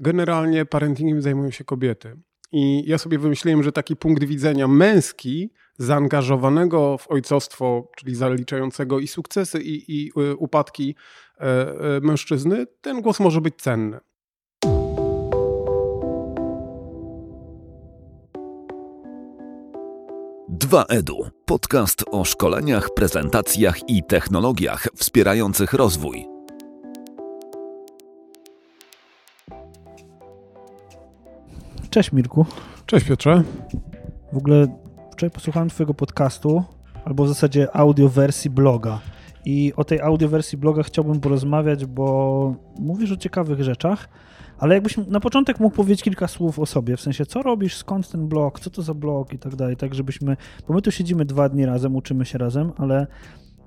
[0.00, 2.16] generalnie parentingiem zajmują się kobiety.
[2.52, 9.08] I ja sobie wymyśliłem, że taki punkt widzenia męski, zaangażowanego w ojcostwo, czyli zaliczającego i
[9.08, 10.94] sukcesy, i, i y, upadki
[11.40, 14.00] e, e, mężczyzny, ten głos może być cenny.
[20.48, 21.30] Dwa Edu.
[21.44, 26.37] Podcast o szkoleniach, prezentacjach i technologiach wspierających rozwój.
[31.90, 32.46] Cześć Mirku.
[32.86, 33.42] Cześć Piotrze.
[34.32, 34.66] W ogóle
[35.12, 36.62] wczoraj posłuchałem Twojego podcastu,
[37.04, 39.00] albo w zasadzie audiowersji bloga.
[39.44, 44.08] I o tej audiowersji bloga chciałbym porozmawiać, bo mówisz o ciekawych rzeczach,
[44.58, 48.10] ale jakbyś na początek mógł powiedzieć kilka słów o sobie, w sensie co robisz, skąd
[48.10, 50.36] ten blog, co to za blog i tak dalej, tak żebyśmy,
[50.68, 53.06] bo my tu siedzimy dwa dni razem, uczymy się razem, ale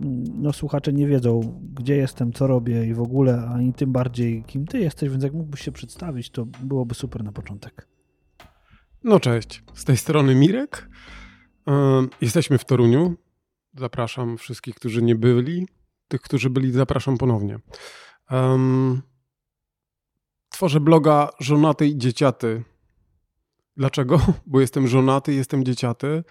[0.02, 4.44] mm, no słuchacze nie wiedzą, gdzie jestem, co robię i w ogóle, ani tym bardziej
[4.44, 7.88] kim ty jesteś, więc jak mógłbyś się przedstawić, to byłoby super na początek.
[9.04, 10.90] No cześć, z tej strony Mirek.
[12.22, 13.16] Jesteśmy w Toruniu.
[13.78, 15.68] Zapraszam wszystkich, którzy nie byli.
[16.08, 17.60] Tych, którzy byli, zapraszam ponownie.
[20.50, 22.64] Tworzę bloga Żonaty i Dzieciaty.
[23.78, 24.20] Dlaczego?
[24.48, 26.24] Bo jestem żonaty, jestem dzieciaty.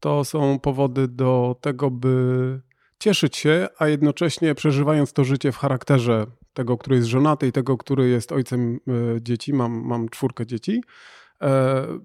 [0.00, 2.60] To są powody do tego, by
[2.98, 7.76] cieszyć się, a jednocześnie przeżywając to życie w charakterze tego, który jest żonaty i tego,
[7.76, 9.52] który jest ojcem e, dzieci.
[9.52, 10.80] Mam, mam czwórkę dzieci
[11.29, 11.29] E,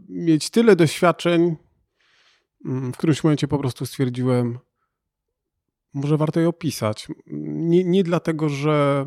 [0.09, 1.55] mieć tyle doświadczeń,
[2.65, 4.59] mm, w którymś momencie po prostu stwierdziłem,
[5.93, 7.07] może warto je opisać.
[7.27, 9.05] Nie, nie dlatego, że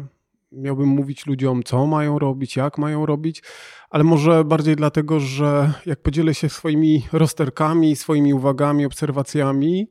[0.53, 3.43] miałbym mówić ludziom, co mają robić, jak mają robić,
[3.91, 9.89] ale może bardziej dlatego, że jak podzielę się swoimi rozterkami, swoimi uwagami, obserwacjami,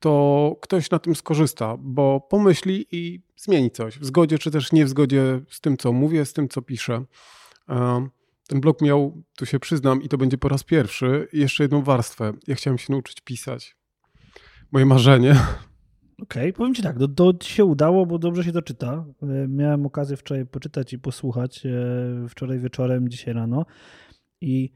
[0.00, 4.84] to ktoś na tym skorzysta, bo pomyśli i zmieni coś w zgodzie, czy też nie
[4.84, 7.04] w zgodzie z tym, co mówię, z tym, co piszę.
[8.48, 12.32] Ten blog miał, tu się przyznam, i to będzie po raz pierwszy, jeszcze jedną warstwę.
[12.46, 13.76] Ja chciałem się nauczyć pisać.
[14.72, 15.30] Moje marzenie.
[16.22, 19.04] Okej, okay, powiem ci tak, to, to się udało, bo dobrze się to czyta.
[19.22, 23.66] E, miałem okazję wczoraj poczytać i posłuchać, e, wczoraj wieczorem, dzisiaj rano
[24.40, 24.72] i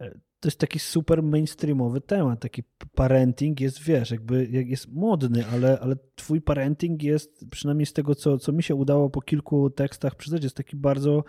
[0.00, 2.62] e, to jest taki super mainstreamowy temat, taki
[2.94, 8.38] parenting jest, wiesz, jakby jest modny, ale, ale twój parenting jest, przynajmniej z tego, co,
[8.38, 11.24] co mi się udało po kilku tekstach przyznać, jest taki bardzo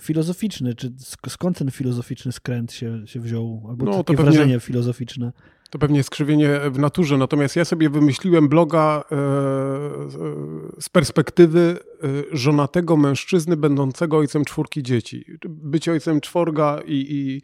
[0.00, 0.92] filozoficzny, czy
[1.28, 5.32] skąd ten filozoficzny skręt się, się wziął, albo no, takie pewnie, wrażenie filozoficzne?
[5.70, 9.16] To pewnie skrzywienie w naturze, natomiast ja sobie wymyśliłem bloga e,
[10.80, 15.24] z perspektywy e, żonatego mężczyzny będącego ojcem czwórki dzieci.
[15.48, 17.42] Być ojcem czworga i, i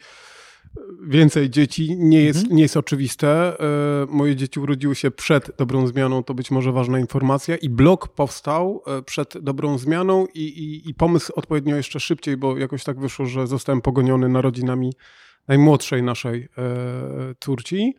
[1.02, 2.56] więcej dzieci nie jest, mhm.
[2.56, 3.58] nie jest oczywiste.
[3.60, 7.56] E, moje dzieci urodziły się przed dobrą zmianą, to być może ważna informacja.
[7.56, 12.58] I blog powstał e, przed dobrą zmianą i, i, i pomysł odpowiednio jeszcze szybciej, bo
[12.58, 14.92] jakoś tak wyszło, że zostałem pogoniony narodzinami
[15.48, 16.74] najmłodszej naszej e,
[17.40, 17.94] córci.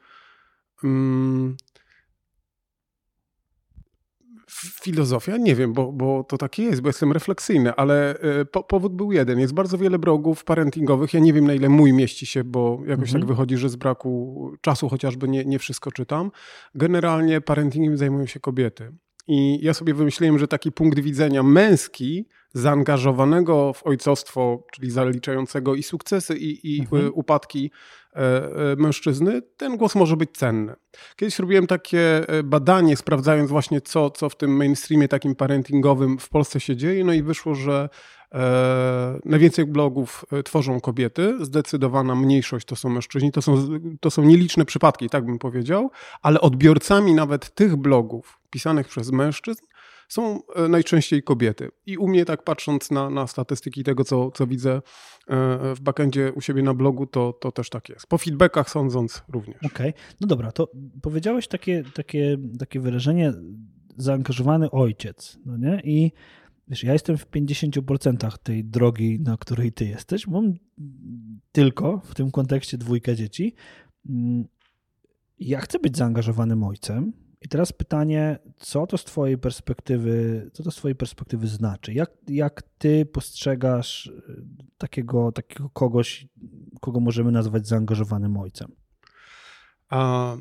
[4.49, 5.37] Filozofia?
[5.37, 9.11] Nie wiem, bo, bo to takie jest, bo jestem refleksyjny, ale e, po, powód był
[9.11, 9.39] jeden.
[9.39, 11.13] Jest bardzo wiele blogów parentingowych.
[11.13, 13.21] Ja nie wiem, na ile mój mieści się, bo jakoś tak mhm.
[13.21, 16.31] tak wychodzi, że z braku czasu chociażby nie, nie wszystko czytam.
[16.75, 18.91] Generalnie parentingiem zajmują się kobiety.
[19.27, 25.83] I ja sobie wymyśliłem, że taki punkt widzenia męski, zaangażowanego w ojcostwo, czyli zaliczającego i
[25.83, 27.11] sukcesy, i, i mhm.
[27.13, 27.71] upadki
[28.15, 30.73] e, e, mężczyzny, ten głos może być cenny.
[31.15, 36.29] Kiedyś robiłem takie e, badanie, sprawdzając właśnie, co, co w tym mainstreamie takim parentingowym w
[36.29, 37.89] Polsce się dzieje, no i wyszło, że
[38.33, 43.67] E, najwięcej blogów tworzą kobiety, zdecydowana mniejszość to są mężczyźni, to są,
[43.99, 45.91] to są nieliczne przypadki, tak bym powiedział,
[46.21, 49.65] ale odbiorcami nawet tych blogów pisanych przez mężczyzn
[50.09, 51.69] są e, najczęściej kobiety.
[51.85, 54.81] I u mnie, tak patrząc na, na statystyki tego, co, co widzę e,
[55.75, 58.07] w backendzie u siebie na blogu, to, to też tak jest.
[58.07, 59.57] Po feedbackach sądząc również.
[59.57, 59.93] Okej, okay.
[60.21, 60.71] no dobra, to
[61.01, 63.33] powiedziałeś takie, takie, takie wyrażenie
[63.97, 65.81] zaangażowany ojciec, no nie?
[65.83, 66.11] I
[66.67, 70.27] wiesz, ja jestem w 50% tej drogi, na której ty jesteś.
[70.27, 70.53] Mam
[71.51, 73.55] tylko w tym kontekście dwójkę dzieci.
[74.09, 74.45] Mm,
[75.39, 77.13] ja chcę być zaangażowanym ojcem,
[77.43, 81.93] i teraz pytanie, co to z twojej perspektywy, co to z twojej perspektywy znaczy?
[81.93, 84.45] Jak, jak ty postrzegasz y,
[84.77, 86.27] takiego, takiego kogoś,
[86.81, 88.71] kogo możemy nazwać zaangażowanym ojcem?
[89.89, 90.35] A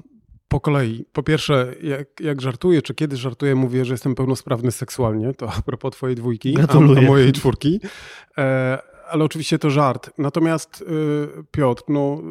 [0.49, 1.05] po kolei.
[1.13, 5.35] Po pierwsze, jak, jak żartuję, czy kiedy żartuję, mówię, że jestem pełnosprawny seksualnie.
[5.35, 7.81] To a propos twojej dwójki, a, a mojej czwórki.
[8.39, 8.79] E,
[9.11, 10.11] ale oczywiście to żart.
[10.19, 10.85] Natomiast y,
[11.51, 12.23] Piotr, no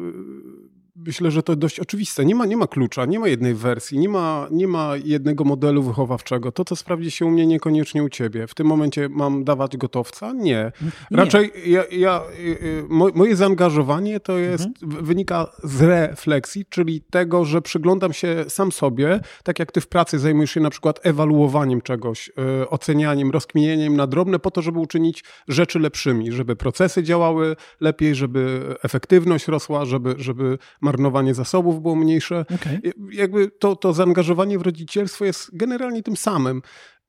[0.96, 2.24] myślę, że to dość oczywiste.
[2.24, 5.82] Nie ma, nie ma klucza, nie ma jednej wersji, nie ma, nie ma jednego modelu
[5.82, 6.52] wychowawczego.
[6.52, 8.46] To, co sprawdzi się u mnie, niekoniecznie u ciebie.
[8.46, 10.32] W tym momencie mam dawać gotowca?
[10.32, 10.72] Nie.
[10.82, 11.16] Nie.
[11.16, 17.00] Raczej ja, ja, y, y, mo- moje zaangażowanie to jest, w- wynika z refleksji, czyli
[17.00, 21.00] tego, że przyglądam się sam sobie, tak jak ty w pracy zajmujesz się na przykład
[21.02, 22.28] ewaluowaniem czegoś,
[22.62, 28.14] y, ocenianiem, rozkminieniem na drobne po to, żeby uczynić rzeczy lepszymi, żeby procesy działały lepiej,
[28.14, 32.44] żeby efektywność rosła, żeby, żeby marnowanie zasobów było mniejsze.
[32.54, 32.80] Okej.
[33.12, 36.62] Jakby to, to zaangażowanie w rodzicielstwo jest generalnie tym samym.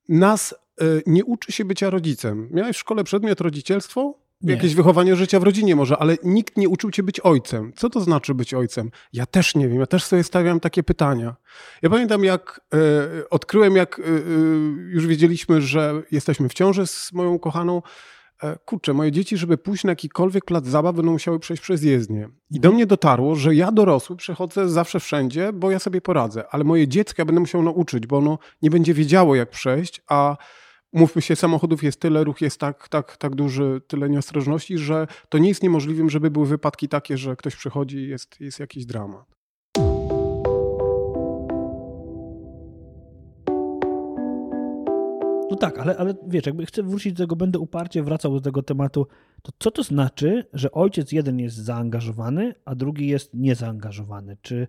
[0.09, 2.49] Nas y, nie uczy się bycia rodzicem.
[2.51, 4.23] Miałeś w szkole przedmiot rodzicielstwo?
[4.43, 4.53] Nie.
[4.53, 7.71] Jakieś wychowanie życia w rodzinie może, ale nikt nie uczył cię być ojcem.
[7.75, 8.91] Co to znaczy być ojcem?
[9.13, 11.35] Ja też nie wiem, ja też sobie stawiam takie pytania.
[11.81, 14.09] Ja pamiętam, jak e, odkryłem, jak e, e,
[14.89, 17.81] już wiedzieliśmy, że jesteśmy w ciąży z moją kochaną.
[18.43, 22.29] E, kurczę, moje dzieci, żeby pójść na jakikolwiek plac zabaw, będą musiały przejść przez jezdnię.
[22.51, 26.63] I do mnie dotarło, że ja dorosły przechodzę zawsze wszędzie, bo ja sobie poradzę, ale
[26.63, 30.37] moje dziecko ja będę musiał nauczyć, bo ono nie będzie wiedziało, jak przejść, a
[30.93, 35.37] mówmy się, samochodów jest tyle, ruch jest tak, tak, tak duży, tyle nieostrożności, że to
[35.37, 39.42] nie jest niemożliwym, żeby były wypadki takie, że ktoś przychodzi i jest, jest jakiś dramat.
[45.53, 48.63] No tak, ale, ale wiesz, jakby chcę wrócić do tego, będę uparcie wracał do tego
[48.63, 49.07] tematu,
[49.41, 54.37] to co to znaczy, że ojciec jeden jest zaangażowany, a drugi jest niezaangażowany?
[54.41, 54.67] Czy,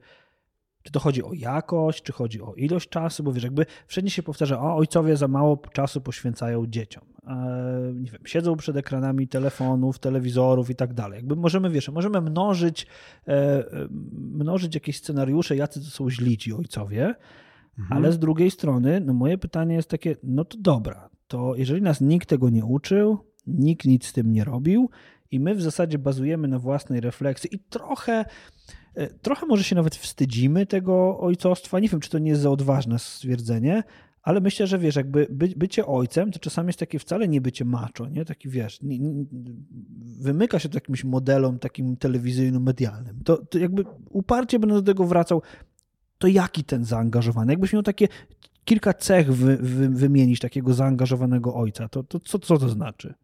[0.83, 3.23] czy to chodzi o jakość, czy chodzi o ilość czasu?
[3.23, 7.05] Bo wiesz, jakby wszędzie się powtarza, o ojcowie za mało czasu poświęcają dzieciom.
[7.27, 11.17] E, nie wiem, siedzą przed ekranami telefonów, telewizorów i tak dalej.
[11.17, 12.87] Jakby możemy, wiesz, możemy mnożyć,
[13.29, 13.65] e, e,
[14.13, 17.15] mnożyć jakieś scenariusze, jacy to są źli ci ojcowie,
[17.91, 22.01] ale z drugiej strony, no moje pytanie jest takie, no to dobra, to jeżeli nas
[22.01, 24.91] nikt tego nie uczył, nikt nic z tym nie robił
[25.31, 28.25] i my w zasadzie bazujemy na własnej refleksji i trochę,
[28.95, 32.51] e, trochę może się nawet wstydzimy tego ojcostwa, nie wiem, czy to nie jest za
[32.51, 33.83] odważne stwierdzenie,
[34.23, 37.65] ale myślę, że wiesz, jakby by, bycie ojcem, to czasami jest takie wcale nie bycie
[37.65, 38.25] macho, nie?
[38.25, 39.25] Taki wiesz, nie, nie,
[40.21, 43.21] wymyka się to jakimś modelom takim telewizyjno-medialnym.
[43.25, 45.43] To, to jakby uparcie będę do tego wracał,
[46.25, 47.53] to jaki ten zaangażowany?
[47.53, 48.09] Jakbyś miał takie
[48.65, 53.15] kilka cech wy, wy, wymienić takiego zaangażowanego ojca, to, to co, co to znaczy?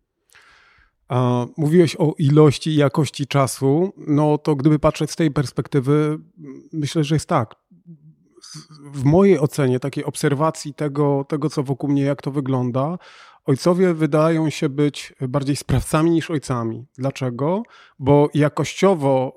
[1.08, 3.92] A mówiłeś o ilości i jakości czasu.
[4.06, 6.18] No to gdyby patrzeć z tej perspektywy,
[6.72, 7.54] myślę, że jest tak.
[8.92, 12.98] W mojej ocenie, takiej obserwacji tego, tego, co wokół mnie, jak to wygląda,
[13.44, 16.86] ojcowie wydają się być bardziej sprawcami niż ojcami.
[16.98, 17.62] Dlaczego?
[17.98, 19.36] Bo jakościowo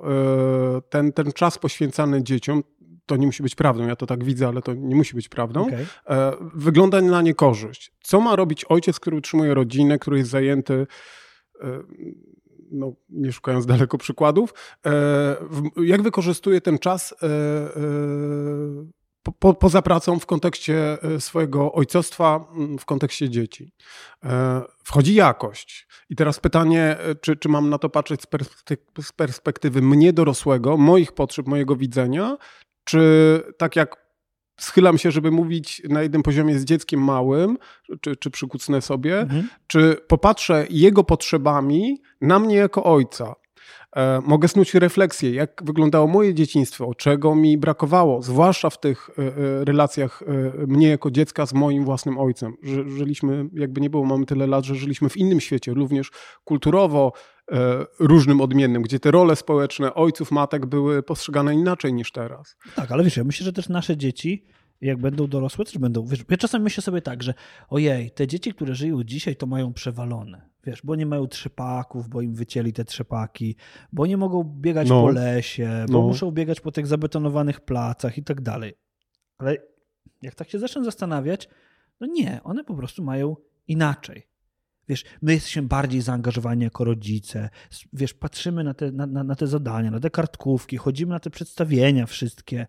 [0.77, 2.63] e, ten, ten czas poświęcany dzieciom,
[3.05, 5.67] to nie musi być prawdą, ja to tak widzę, ale to nie musi być prawdą,
[5.67, 5.85] Okej.
[6.07, 7.91] e, wygląda na niekorzyść.
[8.01, 10.87] Co ma robić ojciec, który utrzymuje rodzinę, który jest zajęty,
[11.61, 11.83] e,
[12.71, 14.53] no, nie szukając daleko przykładów,
[14.85, 15.35] e,
[15.77, 17.15] jak wykorzystuje ten czas
[19.23, 22.47] po, po, poza pracą w kontekście swojego ojcostwa,
[22.79, 23.73] w kontekście dzieci.
[24.83, 25.87] Wchodzi jakość.
[26.09, 30.77] I teraz pytanie, czy, czy mam na to patrzeć z perspektywy, z perspektywy mnie dorosłego,
[30.77, 32.37] moich potrzeb, mojego widzenia,
[32.83, 34.03] czy tak jak
[34.59, 37.57] schylam się, żeby mówić na jednym poziomie z dzieckiem małym,
[38.01, 39.49] czy, czy przykucnę sobie, Mhm.
[39.67, 43.35] czy popatrzę jego potrzebami na mnie jako ojca.
[43.95, 49.21] E, mogę snuć refleksję, jak wyglądało moje dzieciństwo, czego mi brakowało, zwłaszcza w tych e,
[49.21, 52.53] e, relacjach e, mnie jako dziecka z moim własnym ojcem.
[52.97, 56.11] Żyliśmy, jakby nie było, mamy tyle lat, że żyliśmy w innym świecie, również
[56.43, 57.11] kulturowo
[57.99, 62.55] różnym, odmiennym, gdzie te role społeczne ojców, matek były postrzegane inaczej niż teraz.
[62.75, 64.45] Tak, ale wiesz, ja myślę, że też nasze dzieci,
[64.81, 67.33] jak będą dorosłe, też będą, wiesz, ja czasami myślę sobie tak, że
[67.69, 72.21] ojej, te dzieci, które żyją dzisiaj, to mają przewalone, wiesz, bo nie mają trzepaków, bo
[72.21, 73.55] im wycięli te trzepaki,
[73.93, 75.01] bo nie mogą biegać No.
[75.01, 76.07] po lesie, bo No.
[76.07, 78.73] muszą biegać po tych zabetonowanych placach i tak dalej.
[79.37, 79.57] Ale
[80.21, 81.49] jak tak się zacznę zastanawiać,
[81.99, 83.35] no nie, one po prostu mają
[83.67, 84.27] inaczej.
[84.89, 87.49] Wiesz, my jesteśmy bardziej zaangażowani jako rodzice.
[87.93, 91.29] Wiesz, patrzymy na te, na, na, na te zadania, na te kartkówki, chodzimy na te
[91.29, 92.67] przedstawienia wszystkie.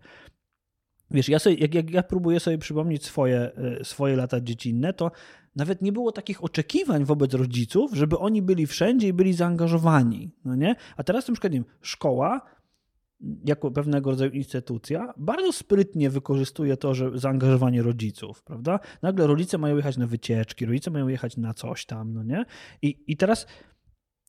[1.11, 5.11] Wiesz, ja, sobie, jak, jak ja próbuję sobie przypomnieć swoje, e, swoje lata dziecinne, to
[5.55, 10.31] nawet nie było takich oczekiwań wobec rodziców, żeby oni byli wszędzie i byli zaangażowani.
[10.45, 10.75] No nie?
[10.97, 12.41] A teraz na przykład nie wiem, szkoła
[13.45, 18.79] jako pewnego rodzaju instytucja bardzo sprytnie wykorzystuje to, że zaangażowanie rodziców, prawda?
[19.01, 22.45] Nagle rodzice mają jechać na wycieczki, rodzice mają jechać na coś tam, no nie?
[22.81, 23.47] I, i teraz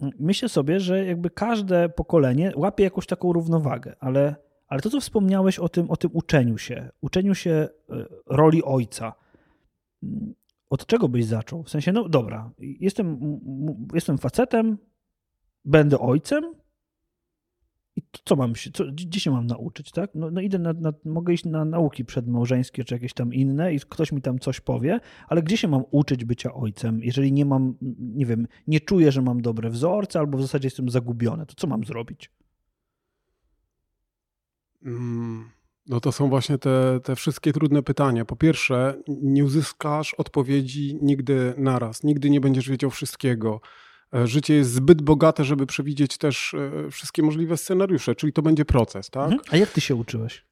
[0.01, 5.59] myślę sobie, że jakby każde pokolenie łapie jakąś taką równowagę, ale, ale to, co wspomniałeś
[5.59, 7.69] o tym, o tym uczeniu się, uczeniu się e,
[8.27, 9.13] roli ojca,
[10.03, 10.35] mm,
[10.71, 11.63] od czego byś zaczął?
[11.63, 13.39] W sensie, no dobra, jestem,
[13.95, 14.79] jestem facetem,
[15.65, 16.55] będę ojcem
[17.97, 20.11] i co mam się, co, gdzie się mam nauczyć, tak?
[20.15, 23.81] No, no idę na, na, mogę iść na nauki przedmałżeńskie czy jakieś tam inne i
[23.81, 27.75] ktoś mi tam coś powie, ale gdzie się mam uczyć bycia ojcem, jeżeli nie mam,
[27.99, 31.67] nie wiem, nie czuję, że mam dobre wzorce albo w zasadzie jestem zagubiony, to co
[31.67, 32.31] mam zrobić?
[34.85, 35.51] Mm,
[35.87, 38.25] no to są właśnie te, te wszystkie trudne pytania.
[38.25, 43.61] Po pierwsze, nie uzyskasz odpowiedzi nigdy naraz, nigdy nie będziesz wiedział wszystkiego.
[44.15, 48.65] E, życie jest zbyt bogate, żeby przewidzieć też e, wszystkie możliwe scenariusze, czyli to będzie
[48.65, 49.25] proces, tak?
[49.25, 49.41] Mhm.
[49.51, 50.47] A jak ty się uczyłeś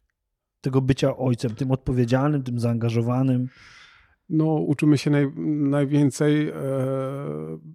[0.64, 3.48] tego bycia ojcem, tym odpowiedzialnym, tym zaangażowanym?
[4.28, 5.26] No, uczymy się naj,
[5.70, 6.54] najwięcej, e,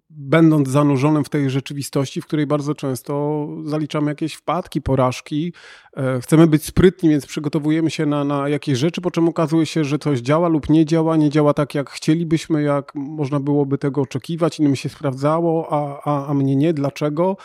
[0.10, 5.53] będąc zanurzonym w tej rzeczywistości, w której bardzo często zaliczamy jakieś wpadki, porażki.
[5.98, 9.84] E, chcemy być sprytni, więc przygotowujemy się na, na jakieś rzeczy, po czym okazuje się,
[9.84, 14.01] że coś działa lub nie działa, nie działa tak, jak chcielibyśmy, jak można byłoby tego
[14.01, 16.74] oczekiwać, innym się sprawdzało, a, a, a mnie nie.
[16.74, 17.38] Dlaczego?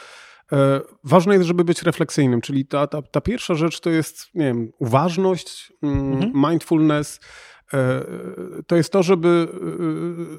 [0.53, 4.45] E, ważne jest, żeby być refleksyjnym, czyli ta, ta, ta pierwsza rzecz to jest, nie
[4.45, 6.33] wiem, uważność, mm, mhm.
[6.35, 7.21] mindfulness,
[8.67, 9.49] to jest to, żeby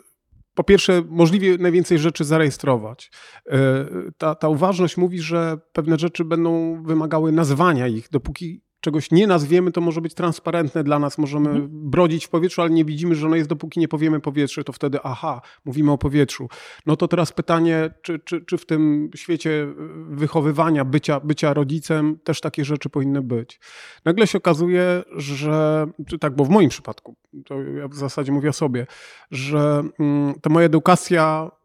[0.01, 0.15] e,
[0.53, 3.11] po pierwsze, możliwie najwięcej rzeczy zarejestrować.
[3.49, 3.85] E,
[4.17, 9.71] ta, ta uważność mówi, że pewne rzeczy będą wymagały nazwania ich, dopóki czegoś nie nazwiemy,
[9.71, 11.69] to może być transparentne dla nas, możemy mhm.
[11.71, 14.99] brodzić w powietrzu, ale nie widzimy, że ono jest, dopóki nie powiemy powietrze, to wtedy
[15.03, 16.49] aha, mówimy o powietrzu.
[16.85, 19.67] No to teraz pytanie, czy, czy, czy w tym świecie
[20.09, 23.59] wychowywania, bycia, bycia rodzicem też takie rzeczy powinny być.
[24.05, 27.15] Nagle się okazuje, że, czy tak, bo w moim przypadku,
[27.45, 28.87] to ja w zasadzie mówię o sobie,
[29.31, 31.51] że mm, ta moja edukacja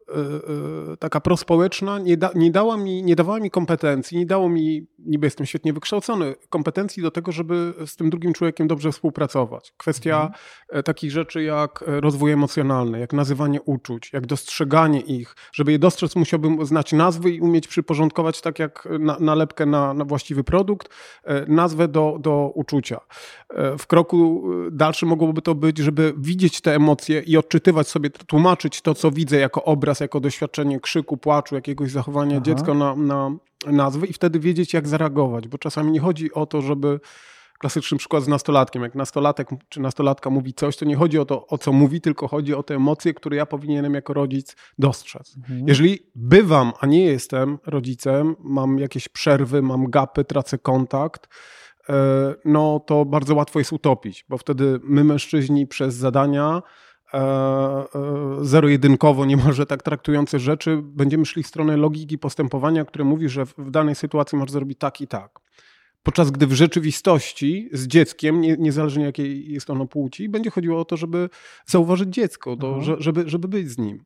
[0.99, 5.27] taka prospołeczna nie, da, nie, dała mi, nie dawała mi kompetencji, nie dało mi, niby
[5.27, 9.73] jestem świetnie wykształcony, kompetencji do tego, żeby z tym drugim człowiekiem dobrze współpracować.
[9.77, 10.33] Kwestia mhm.
[10.69, 15.35] E, takich rzeczy jak rozwój emocjonalny, jak nazywanie uczuć, jak dostrzeganie ich.
[15.53, 20.05] Żeby je dostrzec, musiałbym znać nazwy i umieć przyporządkować tak jak na, nalepkę na, na
[20.05, 20.89] właściwy produkt,
[21.23, 22.99] e, nazwę do, do uczucia.
[23.49, 28.81] E, w kroku dalszym mogłoby to być, żeby widzieć te emocje i odczytywać sobie, tłumaczyć
[28.81, 32.45] to, co widzę jako obraz, jako doświadczenie krzyku, płaczu, jakiegoś zachowania Aha.
[32.45, 33.31] dziecka na, na
[33.67, 36.99] nazwy i wtedy wiedzieć, jak zareagować, bo czasami nie chodzi o to, żeby
[37.61, 38.83] klasyczny przykład z nastolatkiem.
[38.83, 42.27] Jak nastolatek czy nastolatka mówi coś, to nie chodzi o to, o co mówi, tylko
[42.27, 45.37] chodzi o te emocje, które ja powinienem jako rodzic dostrzec.
[45.37, 45.67] Mhm.
[45.67, 51.27] Jeżeli bywam, a nie jestem rodzicem, mam jakieś przerwy, mam gapy, tracę kontakt,
[51.89, 51.93] e,
[52.45, 56.61] no to bardzo łatwo jest utopić, bo wtedy my mężczyźni przez zadania
[58.41, 63.71] zero-jedynkowo, niemalże tak traktujące rzeczy, będziemy szli w stronę logiki postępowania, które mówi, że w
[63.71, 65.39] danej sytuacji masz zrobić tak i tak.
[66.03, 70.85] Podczas gdy w rzeczywistości z dzieckiem, nie, niezależnie jakiej jest ono płci, będzie chodziło o
[70.85, 71.29] to, żeby
[71.65, 73.01] zauważyć dziecko, to, mhm.
[73.01, 74.03] żeby, żeby być z nim.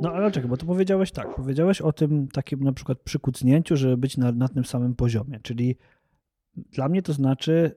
[0.00, 3.96] No ale czekaj, bo to powiedziałeś tak, powiedziałeś o tym takim na przykład przykucnięciu, żeby
[3.96, 5.76] być na, na tym samym poziomie, czyli
[6.56, 7.76] dla mnie to znaczy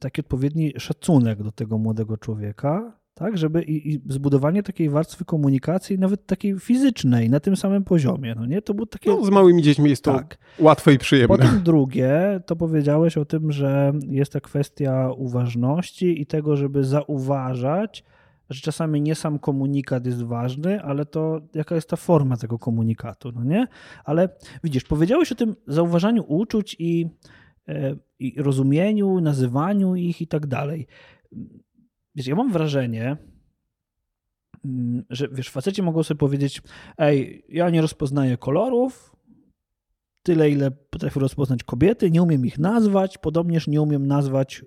[0.00, 5.98] taki odpowiedni szacunek do tego młodego człowieka, tak, żeby i, i, zbudowanie takiej warstwy komunikacji,
[5.98, 8.62] nawet takiej fizycznej, na tym samym poziomie, no nie?
[8.62, 9.10] To było takie...
[9.10, 10.38] No, z małymi dziećmi jest to tak.
[10.58, 11.36] łatwe i przyjemne.
[11.36, 18.04] Potem drugie, to powiedziałeś o tym, że jest ta kwestia uważności i tego, żeby zauważać,
[18.50, 23.32] że czasami nie sam komunikat jest ważny, ale to jaka jest ta forma tego komunikatu,
[23.32, 23.66] no nie?
[24.04, 24.28] Ale
[24.64, 27.08] widzisz, powiedziałeś o tym zauważaniu uczuć i
[28.36, 30.86] rozumieniu, nazywaniu ich i tak dalej.
[32.14, 33.16] Wiesz, ja mam wrażenie,
[34.64, 36.62] mm, że wiesz, faceci mogą sobie powiedzieć,
[36.98, 39.16] ej, ja nie rozpoznaję kolorów,
[40.22, 44.64] tyle ile potrafię rozpoznać kobiety, nie umiem ich nazwać, podobnież nie umiem nazwać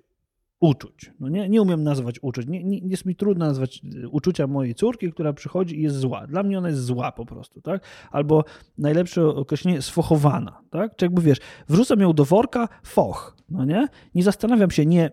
[0.62, 1.12] uczuć.
[1.20, 2.46] No nie, nie umiem nazwać uczuć.
[2.46, 6.26] Nie, nie, jest mi trudno nazwać y, uczucia mojej córki, która przychodzi i jest zła.
[6.26, 7.82] Dla mnie ona jest zła po prostu, tak?
[8.10, 8.44] Albo
[8.78, 10.96] najlepsze określenie sfochowana, tak?
[10.96, 11.38] Czy jakby wiesz,
[11.68, 13.88] wrzucam ją do worka, foch, no nie?
[14.14, 15.10] Nie zastanawiam się, nie,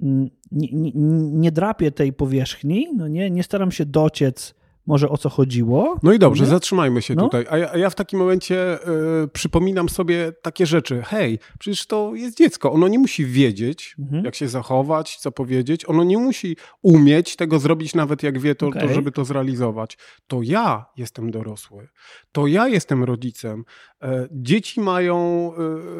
[0.00, 0.92] mm, nie, nie,
[1.32, 3.30] nie drapię tej powierzchni, no nie?
[3.30, 5.98] Nie staram się dociec może o co chodziło.
[6.02, 6.50] No i dobrze, nie?
[6.50, 7.22] zatrzymajmy się no.
[7.22, 7.46] tutaj.
[7.50, 8.78] A ja, a ja, w takim momencie
[9.24, 11.02] y, przypominam sobie takie rzeczy.
[11.06, 12.72] Hej, przecież to jest dziecko.
[12.72, 14.24] Ono nie musi wiedzieć, mhm.
[14.24, 15.88] jak się zachować, co powiedzieć.
[15.88, 18.82] Ono nie musi umieć tego zrobić, nawet jak wie to, okay.
[18.82, 19.98] to żeby to zrealizować.
[20.26, 21.88] To ja jestem dorosły.
[22.32, 23.64] To ja jestem rodzicem.
[24.02, 25.50] E, dzieci mają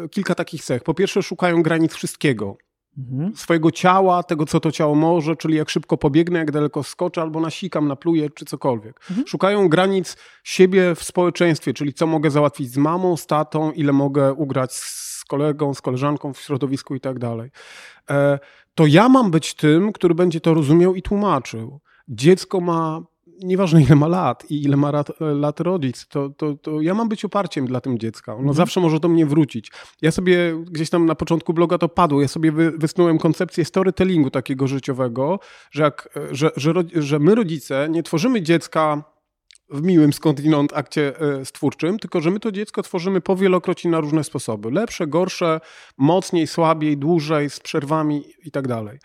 [0.04, 0.82] e, kilka takich cech.
[0.82, 2.56] Po pierwsze, szukają granic wszystkiego
[2.98, 3.36] mhm.
[3.36, 7.40] swojego ciała, tego co to ciało może, czyli jak szybko pobiegnę, jak daleko skoczę, albo
[7.40, 9.00] nasikam, napluję, czy cokolwiek.
[9.10, 9.26] Mhm.
[9.26, 14.32] Szukają granic siebie w społeczeństwie, czyli co mogę załatwić z mamą, z tatą, ile mogę
[14.32, 17.50] ugrać z kolegą, z koleżanką w środowisku i tak dalej.
[18.10, 18.38] E,
[18.74, 21.80] to ja mam być tym, który będzie to rozumiał i tłumaczył.
[22.08, 23.00] Dziecko ma
[23.42, 27.08] nieważne ile ma lat i ile ma lat, lat rodzic, to, to, to ja mam
[27.08, 28.32] być oparciem dla tym dziecka.
[28.32, 28.56] Ono mhm.
[28.56, 29.72] zawsze może do mnie wrócić.
[30.02, 34.30] Ja sobie gdzieś tam na początku bloga to padło, ja sobie wy, wysnułem koncepcję storytellingu
[34.30, 39.04] takiego życiowego, że, jak, że, że, że my rodzice nie tworzymy dziecka
[39.70, 44.24] w miłym skądinąd akcie e, stwórczym, tylko że my to dziecko tworzymy powielokroć na różne
[44.24, 44.70] sposoby.
[44.70, 45.60] Lepsze, gorsze,
[45.98, 48.98] mocniej, słabiej, dłużej, z przerwami i tak dalej.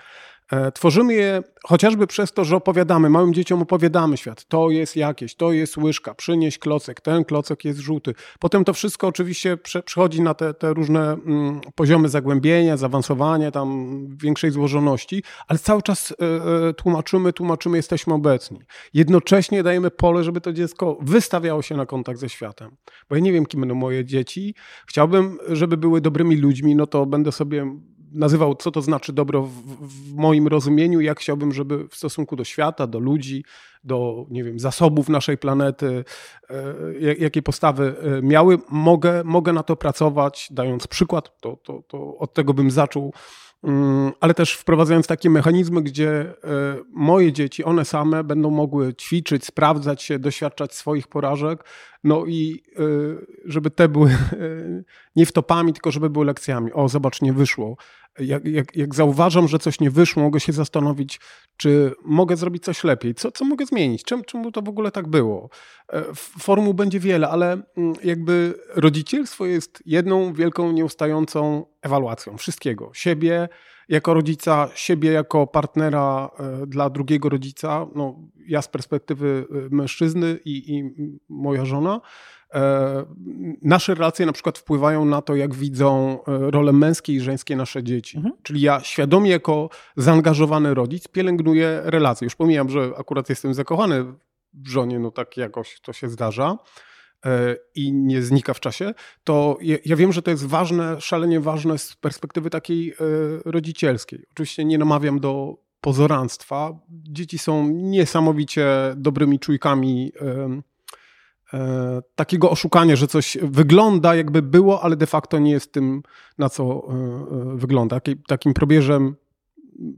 [0.51, 4.45] E, tworzymy je chociażby przez to, że opowiadamy, małym dzieciom opowiadamy świat.
[4.45, 8.13] To jest jakieś, to jest łyżka, przynieś klocek, ten klocek jest żółty.
[8.39, 14.51] Potem to wszystko oczywiście przechodzi na te, te różne mm, poziomy zagłębienia, zaawansowania, tam większej
[14.51, 18.59] złożoności, ale cały czas y, tłumaczymy, tłumaczymy, jesteśmy obecni.
[18.93, 22.75] Jednocześnie dajemy pole, żeby to dziecko wystawiało się na kontakt ze światem.
[23.09, 24.55] Bo ja nie wiem, kim będą moje dzieci.
[24.87, 27.65] Chciałbym, żeby były dobrymi ludźmi, no to będę sobie
[28.15, 29.51] nazywał, co to znaczy dobro w,
[29.87, 33.43] w, moim rozumieniu, jak chciałbym, żeby w stosunku do świata, do ludzi,
[33.83, 36.05] do, nie wiem, zasobów naszej planety,
[36.49, 38.57] e, jakie postawy e, miały.
[38.69, 43.13] Mogę, mogę na to pracować, dając przykład, to, to, to od tego bym zaczął
[43.63, 46.33] mm, ale też wprowadzając takie mechanizmy, gdzie e,
[46.93, 51.65] moje dzieci, one same będą mogły ćwiczyć, sprawdzać się, doświadczać swoich porażek,
[52.03, 52.63] no i
[53.45, 54.17] żeby te były
[55.15, 56.73] nie wtopami, tylko żeby były lekcjami.
[56.73, 57.77] O, zobacz, nie wyszło
[58.19, 61.19] jak, jak, jak zauważam, że coś nie wyszło, mogę się zastanowić,
[61.57, 65.07] czy mogę zrobić coś lepiej, co, co mogę zmienić, czemu, czemu to w ogóle tak
[65.07, 65.49] było.
[65.93, 66.03] E,
[66.39, 72.91] formuł będzie wiele, ale mm, jakby rodzicielstwo jest jedną wielką, nieustającą ewaluacją wszystkiego.
[72.93, 73.49] Siebie
[73.89, 80.39] jako rodzica, siebie jako partnera e, dla drugiego rodzica, no, ja z perspektywy e, mężczyzny
[80.45, 80.83] i, i
[81.29, 82.01] moja żona,
[83.61, 87.83] nasze relacje na przykład wpływają na to, jak widzą e, role męskie i żeńskie nasze
[87.83, 88.17] dzieci.
[88.17, 88.35] Mhm.
[88.43, 92.25] Czyli ja świadomie jako zaangażowany rodzic pielęgnuję relacje.
[92.25, 94.03] Już pomijam, że akurat jestem zakochany
[94.53, 96.57] w żonie, no tak jakoś to się zdarza
[97.25, 101.77] e, i nie znika w czasie, to ja wiem, że to jest ważne, szalenie ważne
[101.77, 102.95] z perspektywy takiej
[103.45, 104.25] rodzicielskiej.
[104.31, 106.79] Oczywiście nie namawiam do pozoranstwa.
[106.89, 110.61] Dzieci są niesamowicie dobrymi czujkami E,
[112.15, 116.03] takiego oszukania, że coś wygląda jakby było, ale de facto nie jest tym,
[116.37, 116.93] na co e,
[117.53, 118.01] e, wygląda.
[118.27, 119.15] Takim probierzem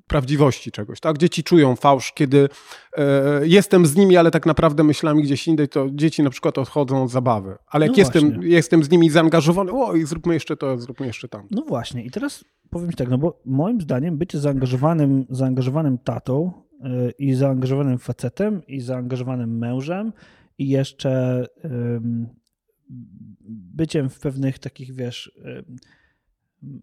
[0.08, 1.18] prawdziwości czegoś, tak?
[1.18, 2.50] Dzieci czują fałsz, kiedy
[3.42, 7.12] jestem z nimi, ale tak naprawdę myślami gdzieś indziej, to dzieci na przykład odchodzą od
[7.12, 7.56] zabawy.
[7.68, 11.28] Ale jak no jestem, jestem z nimi zaangażowany, o i zróbmy jeszcze to, zróbmy jeszcze
[11.28, 11.48] tam.
[11.52, 16.52] No właśnie i teraz powiem ci tak, no bo moim zdaniem bycie zaangażowanym, zaangażowanym tatą
[17.20, 20.14] i zaangażowanym facetem i zaangażowanym mężem
[20.58, 21.46] i jeszcze
[23.50, 25.32] byciem w pewnych takich, wiesz,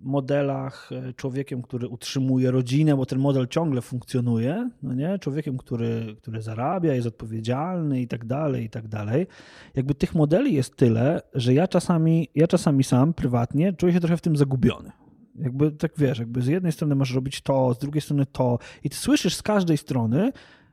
[0.00, 5.18] modelach, e, człowiekiem, który utrzymuje rodzinę, bo ten model ciągle funkcjonuje, no nie?
[5.18, 9.26] Człowiekiem, który, który zarabia, jest odpowiedzialny i tak dalej, i tak dalej.
[9.74, 14.16] Jakby tych modeli jest tyle, że ja czasami, ja czasami sam prywatnie czuję się trochę
[14.16, 14.92] w tym zagubiony.
[15.38, 18.90] Jakby tak wiesz, jakby z jednej strony masz robić to, z drugiej strony to i
[18.90, 20.32] ty słyszysz z każdej strony,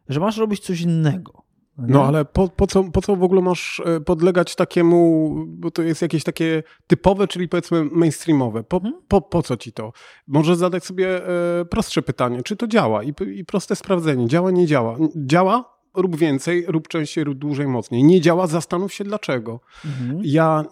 [0.10, 1.44] że masz robić coś innego.
[1.88, 5.82] No ale po, po, co, po co w ogóle masz e, podlegać takiemu, bo to
[5.82, 8.64] jest jakieś takie typowe, czyli powiedzmy mainstreamowe.
[8.64, 9.02] Po, hmm?
[9.08, 9.94] po, po co ci to?
[10.28, 14.28] Może zadać sobie e, prostsze pytanie, czy to działa I, i proste sprawdzenie.
[14.28, 14.98] Działa, nie działa.
[15.16, 15.82] Działa?
[15.94, 18.04] Rób więcej, rób częściej, rób dłużej, mocniej.
[18.04, 19.60] Nie działa, zastanów się dlaczego.
[19.86, 20.22] Mhm.
[20.24, 20.66] Ja,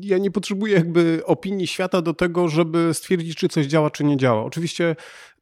[0.00, 4.16] ja nie potrzebuję jakby opinii świata do tego, żeby stwierdzić, czy coś działa, czy nie
[4.16, 4.44] działa.
[4.44, 4.96] Oczywiście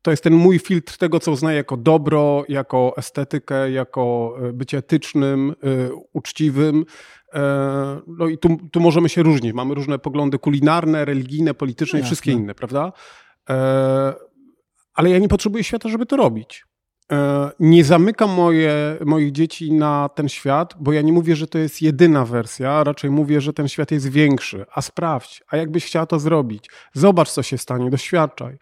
[0.05, 4.79] to jest ten mój filtr tego, co uznaję jako dobro, jako estetykę, jako e, bycie
[4.79, 5.55] etycznym, e,
[6.13, 6.85] uczciwym.
[7.35, 7.41] E,
[8.07, 9.53] no i tu, tu możemy się różnić.
[9.53, 12.93] Mamy różne poglądy kulinarne, religijne, polityczne no i wszystkie inne, prawda?
[14.95, 16.65] Ale ja nie potrzebuję świata, żeby to robić.
[17.61, 21.83] Nie zamykam moje, moich dzieci na ten świat, bo ja nie mówię, że to jest
[21.83, 24.65] jedyna wersja, raczej mówię, że ten świat jest większy.
[24.75, 26.71] A sprawdź, a jakbyś chciała to zrobić?
[26.93, 28.59] Zobacz, co się stanie, doświadczaj.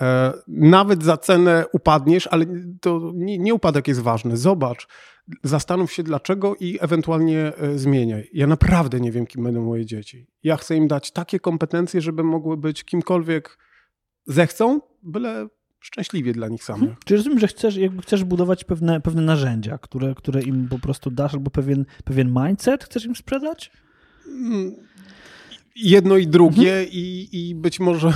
[0.00, 2.46] E, nawet za cenę upadniesz, ale
[2.80, 4.36] to nie, nie upadek jest ważny.
[4.36, 4.88] Zobacz,
[5.42, 8.30] zastanów się dlaczego i ewentualnie e, zmieniaj.
[8.32, 10.26] Ja naprawdę nie wiem, kim będą moje dzieci.
[10.42, 13.58] Ja chcę im dać takie kompetencje, żeby mogły być kimkolwiek
[14.26, 15.48] zechcą, byle
[15.82, 16.80] szczęśliwie dla nich samych.
[16.80, 16.96] Hmm.
[17.04, 21.10] Czy rozumiem, że chcesz, jakby chcesz budować pewne, pewne narzędzia, które, które im po prostu
[21.10, 23.70] dasz, albo pewien, pewien mindset chcesz im sprzedać?
[24.26, 24.74] Mm,
[25.76, 26.88] jedno i drugie mhm.
[26.92, 28.12] i, i być może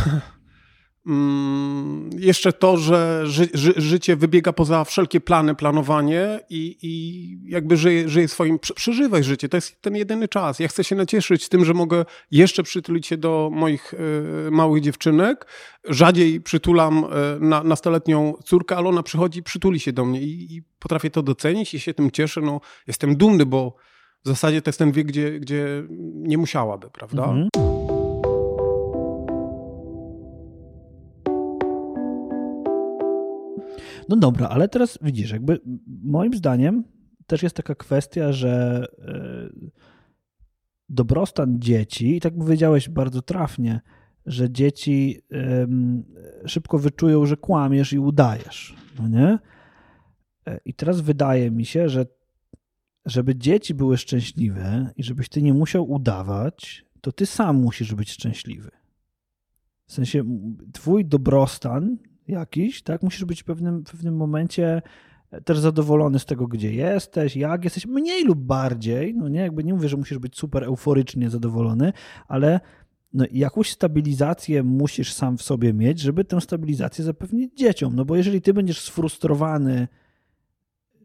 [1.06, 7.76] Mm, jeszcze to, że ży, ży, życie wybiega poza wszelkie plany, planowanie i, i jakby
[7.76, 10.58] żyje, żyje swoim, przeżywaj życie, to jest ten jedyny czas.
[10.58, 15.46] Ja chcę się nacieszyć tym, że mogę jeszcze przytulić się do moich y, małych dziewczynek.
[15.88, 17.08] Rzadziej przytulam y,
[17.40, 21.74] na, nastoletnią córkę, ale ona przychodzi, przytuli się do mnie i, i potrafię to docenić
[21.74, 22.40] i się tym cieszę.
[22.40, 23.76] No, jestem dumny, bo
[24.24, 27.24] w zasadzie to jest ten wiek, gdzie, gdzie nie musiałaby, prawda?
[27.24, 27.95] Mhm.
[34.08, 36.84] No dobra, ale teraz widzisz, jakby moim zdaniem
[37.26, 39.48] też jest taka kwestia, że e,
[40.88, 43.80] dobrostan dzieci, i tak powiedziałeś bardzo trafnie,
[44.26, 45.20] że dzieci
[46.46, 48.76] szybko wyczują, że kłamiesz i udajesz.
[48.98, 49.38] No nie?
[50.46, 52.06] E, I teraz wydaje mi się, że
[53.06, 58.10] żeby dzieci były szczęśliwe i żebyś ty nie musiał udawać, to ty sam musisz być
[58.10, 58.70] szczęśliwy.
[59.86, 60.24] W sensie
[60.72, 63.02] twój dobrostan jakiś, tak?
[63.02, 64.82] Musisz być w pewnym, w pewnym momencie
[65.30, 69.64] e, też zadowolony z tego, gdzie jesteś, jak jesteś, mniej lub bardziej, no nie, jakby
[69.64, 71.92] nie mówię, że musisz być super euforycznie zadowolony,
[72.28, 72.60] ale
[73.12, 78.16] no, jakąś stabilizację musisz sam w sobie mieć, żeby tę stabilizację zapewnić dzieciom, no bo
[78.16, 79.88] jeżeli ty będziesz sfrustrowany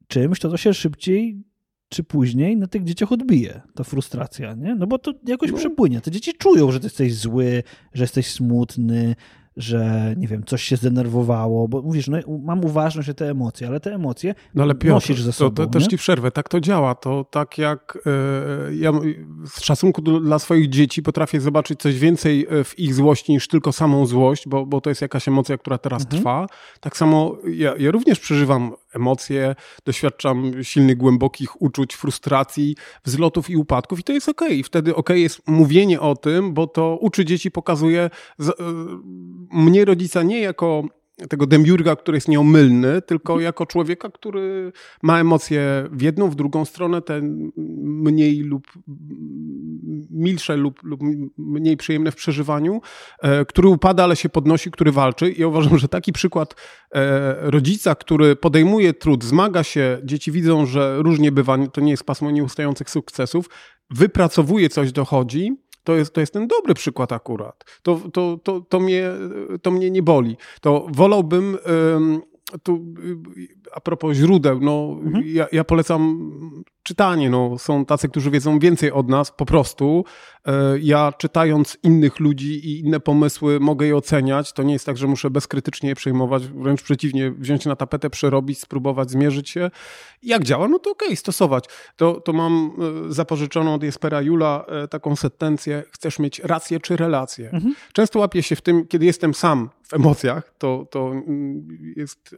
[0.07, 1.43] czymś, to to się szybciej
[1.91, 4.75] czy później na tych dzieciach odbije ta frustracja, nie?
[4.75, 5.57] No bo to jakoś no.
[5.57, 6.01] przepłynie.
[6.01, 9.15] Te dzieci czują, że ty jesteś zły, że jesteś smutny,
[9.57, 13.79] że nie wiem, coś się zdenerwowało, bo mówisz, no mam uważność na te emocje, ale
[13.79, 15.55] te emocje no ale Piotr, nosisz ze sobą.
[15.55, 16.95] To, to też ci przerwę, tak to działa.
[16.95, 18.91] To tak jak e, ja
[19.45, 23.47] z szacunku do, dla swoich dzieci potrafię zobaczyć coś więcej e, w ich złości niż
[23.47, 26.21] tylko samą złość, bo, bo to jest jakaś emocja, która teraz mhm.
[26.21, 26.45] trwa.
[26.79, 32.75] Tak samo ja, ja również przeżywam emocje, doświadczam silnych, głębokich uczuć, frustracji,
[33.05, 34.47] wzlotów i upadków i to jest okej.
[34.47, 34.57] Okay.
[34.57, 38.53] I wtedy okej okay jest mówienie o tym, bo to uczy dzieci, pokazuje z, y,
[39.51, 40.83] mnie rodzica nie jako
[41.29, 43.45] tego demiurga, który jest nieomylny, tylko mhm.
[43.45, 44.71] jako człowieka, który
[45.03, 47.21] ma emocje w jedną, w drugą stronę, te
[47.81, 48.67] mniej lub
[50.09, 51.01] milsze lub, lub
[51.37, 52.81] mniej przyjemne w przeżywaniu,
[53.21, 55.31] e, który upada, ale się podnosi, który walczy.
[55.31, 56.55] I ja uważam, że taki przykład
[56.95, 62.03] e, rodzica, który podejmuje trud, zmaga się, dzieci widzą, że różnie bywa, to nie jest
[62.03, 63.49] pasmo nieustających sukcesów,
[63.89, 65.51] wypracowuje coś, dochodzi,
[65.83, 67.63] to jest, to jest ten dobry przykład akurat.
[67.81, 69.09] To, to, to, to, mnie,
[69.61, 70.37] to mnie nie boli.
[70.61, 71.57] To wolałbym.
[72.63, 72.85] tu
[73.73, 75.23] a propos źródeł, no, mhm.
[75.27, 76.31] ja, ja, polecam
[76.83, 77.29] czytanie.
[77.29, 80.05] No, są tacy, którzy wiedzą więcej od nas po prostu.
[80.45, 84.53] E, ja czytając innych ludzi i inne pomysły mogę je oceniać.
[84.53, 88.59] To nie jest tak, że muszę bezkrytycznie je przejmować, wręcz przeciwnie, wziąć na tapetę, przerobić,
[88.59, 89.71] spróbować zmierzyć się.
[90.23, 90.67] Jak działa?
[90.67, 91.65] No to okej, okay, stosować.
[91.95, 92.71] To, to mam
[93.09, 97.49] e, zapożyczoną od Jespera Jula e, taką sentencję, chcesz mieć rację czy relację.
[97.49, 97.75] Mhm.
[97.93, 102.35] Często łapię się w tym, kiedy jestem sam w emocjach, to, to mm, jest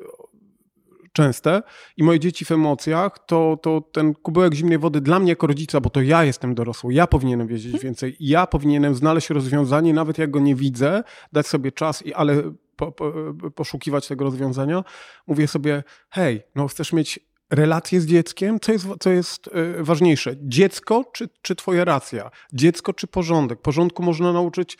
[1.14, 1.64] częste
[1.98, 5.82] i moje dzieci w emocjach, to, to ten kubełek zimnej wody dla mnie jako rodzica,
[5.82, 7.84] bo to ja jestem dorosły, ja powinienem wiedzieć hmm.
[7.84, 12.44] więcej, ja powinienem znaleźć rozwiązanie, nawet jak go nie widzę, dać sobie czas, i, ale
[12.76, 13.14] po, po,
[13.56, 14.84] poszukiwać tego rozwiązania.
[15.28, 20.36] Mówię sobie, hej, no chcesz mieć relację z dzieckiem, co jest, co jest e, ważniejsze?
[20.42, 22.32] Dziecko czy, czy twoja racja?
[22.54, 23.62] Dziecko czy porządek?
[23.62, 24.78] Porządku można nauczyć,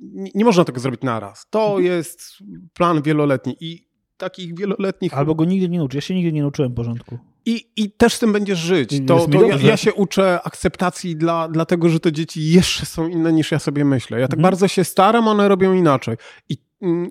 [0.00, 1.46] nie, nie można tego zrobić naraz.
[1.50, 1.84] To mhm.
[1.84, 2.20] jest
[2.74, 3.85] plan wieloletni i
[4.16, 5.14] takich wieloletnich.
[5.14, 5.96] Albo go nigdy nie nauczy.
[5.96, 7.18] Ja się nigdy nie nauczyłem porządku.
[7.46, 8.90] I, I też z tym będziesz żyć.
[9.06, 13.32] To, to ja, ja, się uczę akceptacji dla, dlatego, że te dzieci jeszcze są inne
[13.32, 14.20] niż ja sobie myślę.
[14.20, 14.42] Ja tak mhm.
[14.42, 16.16] bardzo się staram, one robią inaczej.
[16.48, 16.56] I,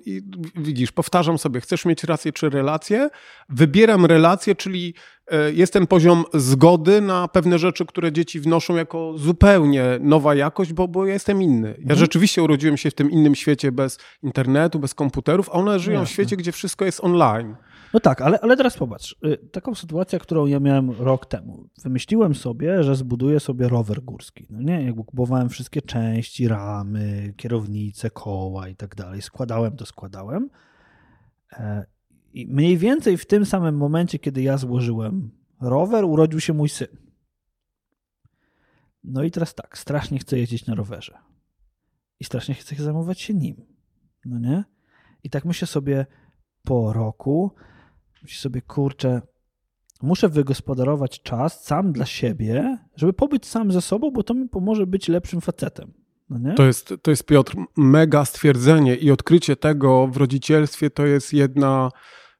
[0.06, 0.22] I,
[0.56, 3.10] widzisz, powtarzam sobie, chcesz mieć rację czy relację?
[3.48, 4.94] Wybieram relację, czyli
[5.54, 10.88] jest ten poziom zgody na pewne rzeczy, które dzieci wnoszą jako zupełnie nowa jakość, bo,
[10.88, 11.68] bo ja jestem inny.
[11.68, 11.98] Ja mhm.
[11.98, 16.06] rzeczywiście urodziłem się w tym innym świecie bez internetu, bez komputerów, a one żyją Jasne.
[16.06, 17.56] w świecie, gdzie wszystko jest online.
[17.92, 19.16] No tak, ale, ale teraz popatrz.
[19.24, 21.68] Y, taką sytuację, którą ja miałem rok temu.
[21.84, 24.46] Wymyśliłem sobie, że zbuduję sobie rower górski.
[24.50, 29.22] No nie, jakby kupowałem wszystkie części, ramy, kierownice, koła i tak dalej.
[29.22, 30.50] Składałem to, składałem.
[32.36, 36.88] I mniej więcej w tym samym momencie, kiedy ja złożyłem rower, urodził się mój syn.
[39.04, 41.18] No i teraz tak, strasznie chcę jeździć na rowerze.
[42.20, 43.56] I strasznie chcę zajmować się nim.
[44.24, 44.64] No nie?
[45.22, 46.06] I tak myślę sobie
[46.62, 47.50] po roku,
[48.22, 49.22] Myślę sobie, kurczę,
[50.02, 54.86] muszę wygospodarować czas sam dla siebie, żeby pobyć sam ze sobą, bo to mi pomoże
[54.86, 55.92] być lepszym facetem.
[56.30, 61.32] No to, jest, to jest, Piotr, mega stwierdzenie i odkrycie tego w rodzicielstwie to jest
[61.32, 61.90] jedna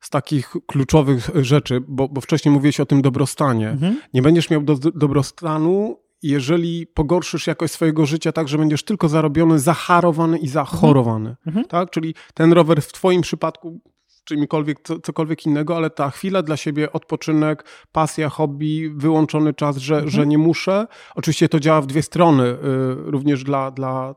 [0.01, 3.71] z takich kluczowych rzeczy, bo, bo wcześniej mówiłeś o tym dobrostanie.
[3.71, 4.01] Mhm.
[4.15, 9.59] Nie będziesz miał do, dobrostanu, jeżeli pogorszysz jakość swojego życia tak, że będziesz tylko zarobiony,
[9.59, 11.37] zacharowany i zachorowany.
[11.47, 11.67] Mhm.
[11.67, 11.91] Tak?
[11.91, 13.81] Czyli ten rower w twoim przypadku
[14.25, 19.95] czymkolwiek, co, cokolwiek innego, ale ta chwila dla siebie, odpoczynek, pasja, hobby, wyłączony czas, że,
[19.95, 20.11] Mhm.
[20.11, 20.87] że nie muszę.
[21.15, 22.57] Oczywiście to działa w dwie strony, y,
[22.97, 24.15] również dla, dla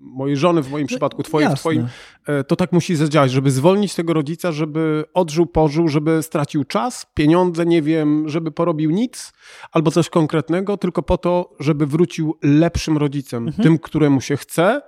[0.00, 1.60] mojej żony, w moim przypadku, twojej, w Jasne.
[1.60, 1.86] twoim,
[2.26, 7.06] E, to tak musi zadziałać, żeby zwolnić tego rodzica, żeby odżył, pożył, żeby stracił czas,
[7.14, 9.32] pieniądze, nie wiem, żeby porobił nic
[9.72, 13.62] albo coś konkretnego, tylko po to, żeby wrócił lepszym rodzicem, Mhm.
[13.62, 14.82] tym, któremu się chce.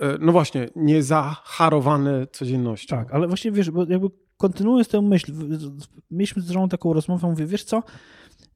[0.00, 2.96] E, No właśnie, nie zacharowany codziennością.
[2.96, 4.06] Tak, ale właśnie wiesz, bo jakby
[4.36, 5.32] kontynuując tę myśl,
[6.10, 7.82] mieliśmy z żoną taką rozmowę, mówię, wiesz co,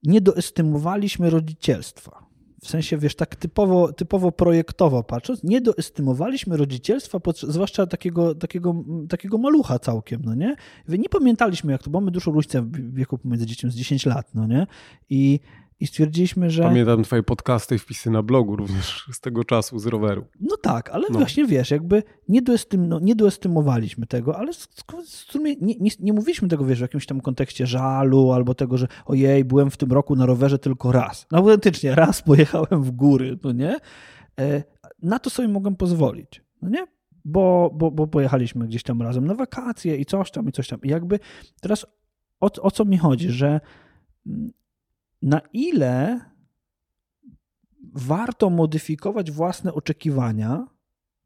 [0.03, 2.32] nie doestymowaliśmy rodzicielstwa.
[2.65, 8.75] W sensie, wiesz, tak typowo, typowo projektowo patrząc, nie doestymowaliśmy rodzicielstwa, zwłaszcza takiego, takiego,
[9.09, 10.57] takiego malucha całkiem, no nie?
[10.89, 14.35] Nie pamiętaliśmy, jak to, bo mamy dużą różnicę w wieku pomiędzy dziećmi z 10 lat,
[14.35, 14.67] no nie?
[15.11, 15.41] I,
[15.83, 16.63] i stwierdziliśmy, że...
[16.63, 20.25] Pamiętam twoje podcasty i wpisy na blogu również z tego czasu, z roweru.
[20.41, 21.19] No tak, ale No.
[21.19, 24.69] właśnie wiesz, jakby nie, doestym, no, nie doestymowaliśmy tego, ale z
[25.07, 28.89] sumie nie, nie, nie mówiliśmy tego, wiesz, w jakimś tam kontekście żalu albo tego, że
[29.07, 31.27] ojej, byłem w tym roku na rowerze tylko raz.
[31.31, 33.77] No autentycznie, raz pojechałem w góry, no nie?
[34.41, 34.63] E,
[35.03, 36.87] na to sobie mogłem pozwolić, no nie?
[37.25, 40.81] Bo, bo, bo pojechaliśmy gdzieś tam razem na wakacje i coś tam, i coś tam.
[40.83, 41.19] I jakby
[41.61, 41.87] teraz
[42.41, 43.61] o, o co mi chodzi, że
[44.27, 44.53] mm,
[45.23, 46.21] na ile
[47.95, 50.67] warto modyfikować własne oczekiwania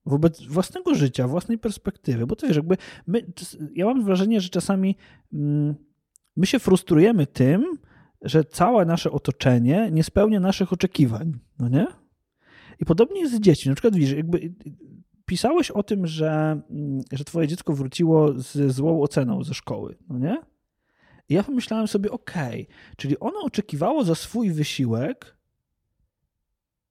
[0.07, 3.33] wobec własnego życia, własnej perspektywy, bo to wiesz, jakby my,
[3.75, 4.97] ja mam wrażenie, że czasami
[5.33, 5.75] mm,
[6.37, 7.65] my się frustrujemy tym,
[8.23, 11.87] że całe nasze otoczenie nie spełnia naszych oczekiwań, no nie?
[12.81, 13.69] I podobnie jest z dziećmi.
[13.69, 14.55] Na przykład widzisz, jakby
[15.27, 20.19] pisałeś o tym, że, mm, że twoje dziecko wróciło z złą oceną ze szkoły, no
[20.19, 20.37] nie?
[21.29, 25.37] I ja pomyślałem sobie, okej, czyli ono oczekiwało za swój wysiłek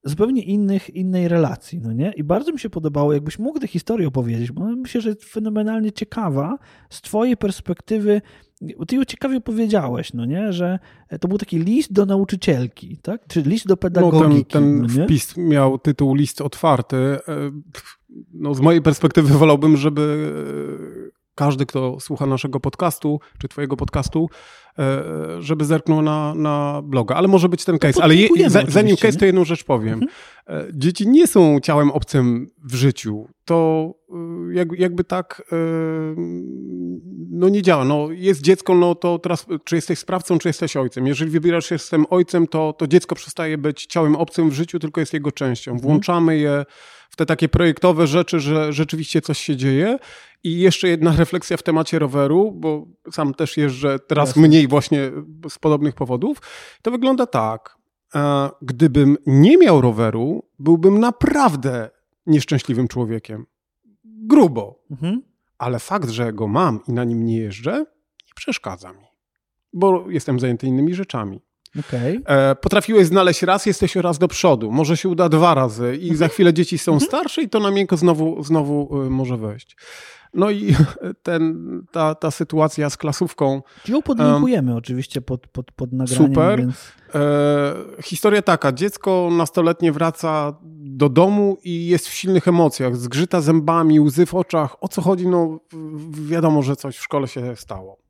[0.06, 2.14] zupełnie innych, innej relacji, no nie?
[2.18, 5.92] I bardzo mi się podobało, jakbyś mógł tę historię opowiedzieć, bo myślę, że jest fenomenalnie
[5.92, 6.58] ciekawa
[6.90, 8.22] z twojej perspektywy,
[8.78, 10.54] bo ty ją ciekawie powiedziałeś, no nie?
[10.54, 10.80] Że
[11.20, 13.28] to był taki list do nauczycielki, tak?
[13.28, 16.98] Czy list do No, pedagogiki, ten ten no wpis miał tytuł list otwarty.
[16.98, 17.20] E,
[18.34, 20.32] No, z mojej perspektywy wolałbym, żeby
[21.36, 24.30] każdy, kto słucha naszego podcastu, czy twojego podcastu,
[24.80, 25.04] e,
[25.40, 27.16] żeby zerknął na, na bloga.
[27.16, 28.04] Ale może być ten case.
[28.04, 30.02] Ale je, zanim case, to jedną rzecz powiem.
[30.48, 33.28] E, Dzieci nie są ciałem obcym w życiu.
[33.46, 35.44] To e, jak, jakby tak
[37.30, 37.86] no nie działa.
[37.86, 41.08] No, jest dziecko, no to teraz czy jesteś sprawcą, czy jesteś ojcem.
[41.08, 45.00] Jeżeli wybierasz się jestem ojcem, to, to dziecko przestaje być ciałem obcym w życiu, tylko
[45.02, 45.78] jest jego częścią.
[45.78, 46.66] Włączamy je
[47.16, 50.00] w te takie projektowe rzeczy, że rzeczywiście coś się dzieje.
[50.44, 54.48] I jeszcze jedna refleksja w temacie roweru, bo sam też jeżdżę teraz Jasne.
[54.48, 55.12] mniej właśnie
[55.50, 56.42] z podobnych powodów.
[56.82, 57.78] To wygląda tak.
[58.16, 61.90] E, Gdybym nie miał roweru, byłbym naprawdę
[62.26, 63.46] nieszczęśliwym człowiekiem.
[64.04, 64.80] Grubo.
[64.92, 65.22] Mhm.
[65.58, 67.78] Ale fakt, że go mam i na nim nie jeżdżę,
[68.28, 69.06] nie przeszkadza mi.
[69.74, 71.42] Bo jestem zajęty innymi rzeczami.
[71.80, 72.20] Okej.
[72.26, 74.72] E, potrafiłeś znaleźć raz, jesteś raz do przodu.
[74.72, 77.98] Może się uda dwa razy i za chwilę dzieci są starsze i to na miękko
[77.98, 79.78] znowu, znowu y, może wejść.
[80.34, 80.76] No i
[81.24, 83.62] ten, ta, ta sytuacja z klasówką.
[83.88, 86.60] Ją podlinkujemy oczywiście pod, pod, pod nagraniem, Super.
[86.60, 86.76] więc...
[87.16, 88.72] E, historia taka.
[88.72, 92.96] Dziecko nastoletnie wraca do domu i jest w silnych emocjach.
[92.96, 94.76] Zgrzyta zębami, łzy w oczach.
[94.82, 95.28] O co chodzi?
[95.28, 95.60] No
[96.12, 98.05] wiadomo, że coś w szkole się stało.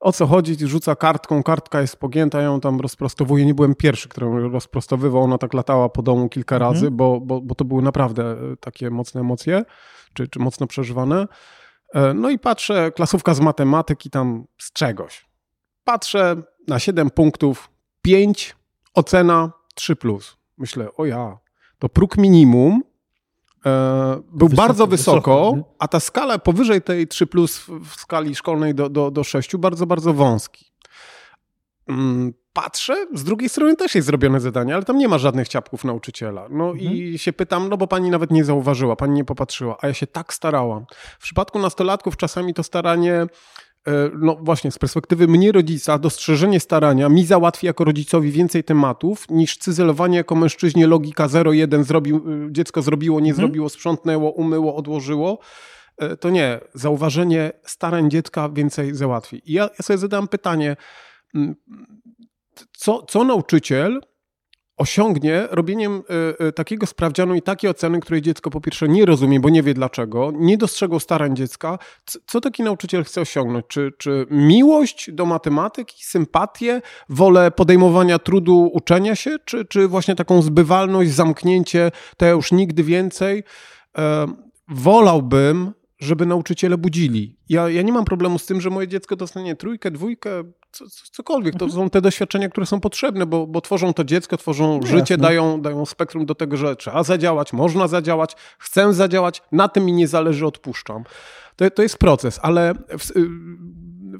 [0.00, 0.66] O co chodzi?
[0.68, 3.46] Rzuca kartką, kartka jest pogięta, ją tam rozprostowuję.
[3.46, 5.22] Nie byłem pierwszy, który ją rozprostowywał.
[5.22, 6.72] Ona tak latała po domu kilka Mhm.
[6.74, 9.64] razy, bo, bo, bo to były naprawdę e, takie mocne emocje,
[10.12, 11.26] czy, czy mocno przeżywane.
[11.94, 15.26] E, No i patrzę, klasówka z matematyki tam z czegoś.
[15.84, 16.36] Patrzę
[16.68, 17.70] na 7 punktów,
[18.02, 18.56] 5,
[18.94, 19.94] ocena 3+.
[19.96, 20.36] Plus.
[20.58, 21.38] Myślę, o ja,
[21.78, 22.82] to próg minimum
[24.32, 28.74] był Wysoko, bardzo wysoko, wysoko, a ta skala powyżej tej 3 plus w- skali szkolnej
[28.74, 30.66] do, do, do 6 bardzo, bardzo wąski.
[31.88, 35.84] Mm, Patrzę, z drugiej strony też jest zrobione zadanie, ale tam nie ma żadnych ciapków
[35.84, 36.46] nauczyciela.
[36.50, 39.94] No i się pytam, no bo pani nawet nie zauważyła, pani nie popatrzyła, a ja
[39.94, 40.86] się tak starałam.
[41.18, 43.28] W przypadku nastolatków czasami to staranie e,
[44.18, 49.56] no właśnie, z perspektywy mnie rodzica, dostrzeżenie starania mi załatwi jako rodzicowi więcej tematów niż
[49.58, 52.16] cyzelowanie jako mężczyźnie logika 0-1 zrobił,
[52.48, 55.38] y, dziecko zrobiło, nie zrobiło, sprzątnęło, umyło, odłożyło.
[55.98, 59.42] E, To nie, zauważenie starań dziecka więcej załatwi.
[59.44, 60.76] I ja, ja sobie zadałem pytanie,
[61.34, 61.54] mm,
[62.72, 64.00] co, co nauczyciel
[64.76, 66.02] osiągnie robieniem
[66.40, 69.62] y, y, takiego sprawdzianu i takiej oceny, której dziecko po pierwsze nie rozumie, bo nie
[69.62, 71.78] wie dlaczego, nie dostrzegł starań dziecka.
[72.26, 73.66] Co, taki nauczyciel chce osiągnąć?
[73.68, 80.42] Czy, czy miłość do matematyki, sympatię, wolę podejmowania trudu uczenia się, czy, czy właśnie taką
[80.42, 83.44] zbywalność, zamknięcie, to ja już nigdy więcej?
[83.98, 84.26] E,
[84.68, 87.36] wolałbym, żeby nauczyciele budzili.
[87.48, 90.30] Ja, ja nie mam problemu z tym, że moje dziecko dostanie trójkę, dwójkę,
[91.12, 91.54] cokolwiek.
[91.54, 91.82] To mhm.
[91.82, 95.60] są te doświadczenia, które są potrzebne, bo, bo tworzą to dziecko, tworzą no życie, dają,
[95.60, 100.08] dają spektrum do tego, że trzeba zadziałać, można zadziałać, chcę zadziałać, na tym mi nie
[100.08, 101.04] zależy, odpuszczam.
[101.56, 103.12] To, to jest proces, ale w,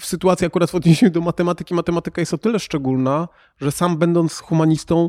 [0.00, 3.28] w sytuacji akurat w odniesieniu do matematyki, matematyka jest o tyle szczególna,
[3.60, 5.08] że sam będąc humanistą,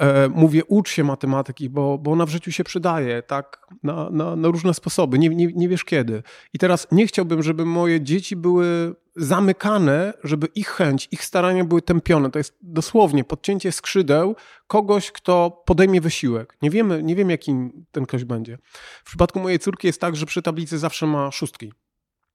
[0.00, 4.36] E, mówię, ucz się matematyki, bo, bo ona w życiu się przydaje, tak, na, na,
[4.36, 6.22] na, różne sposoby, nie, nie, nie wiesz kiedy.
[6.54, 11.82] I teraz nie chciałbym, żeby moje dzieci były zamykane, żeby ich chęć, ich starania były
[11.82, 12.30] tępione.
[12.30, 16.56] To jest dosłownie podcięcie skrzydeł kogoś, kto podejmie wysiłek.
[16.62, 17.52] Nie wiemy, nie wiem, jaki
[17.92, 18.58] ten ktoś będzie.
[19.04, 21.72] W przypadku mojej córki jest tak, że przy tablicy zawsze ma szóstki.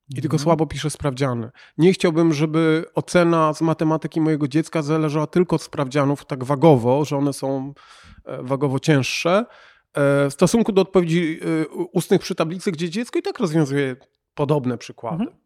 [0.09, 0.43] I tylko mhm.
[0.43, 1.51] słabo pisze sprawdziany.
[1.77, 7.17] Nie chciałbym, żeby ocena z matematyki mojego dziecka zależała tylko od sprawdzianów tak wagowo, że
[7.17, 7.73] one są
[8.25, 9.45] e, wagowo cięższe,
[9.93, 13.95] e, w stosunku do odpowiedzi e, ustnych przy tablicy, gdzie dziecko i tak rozwiązuje
[14.35, 15.23] podobne przykłady.
[15.23, 15.44] Mhm.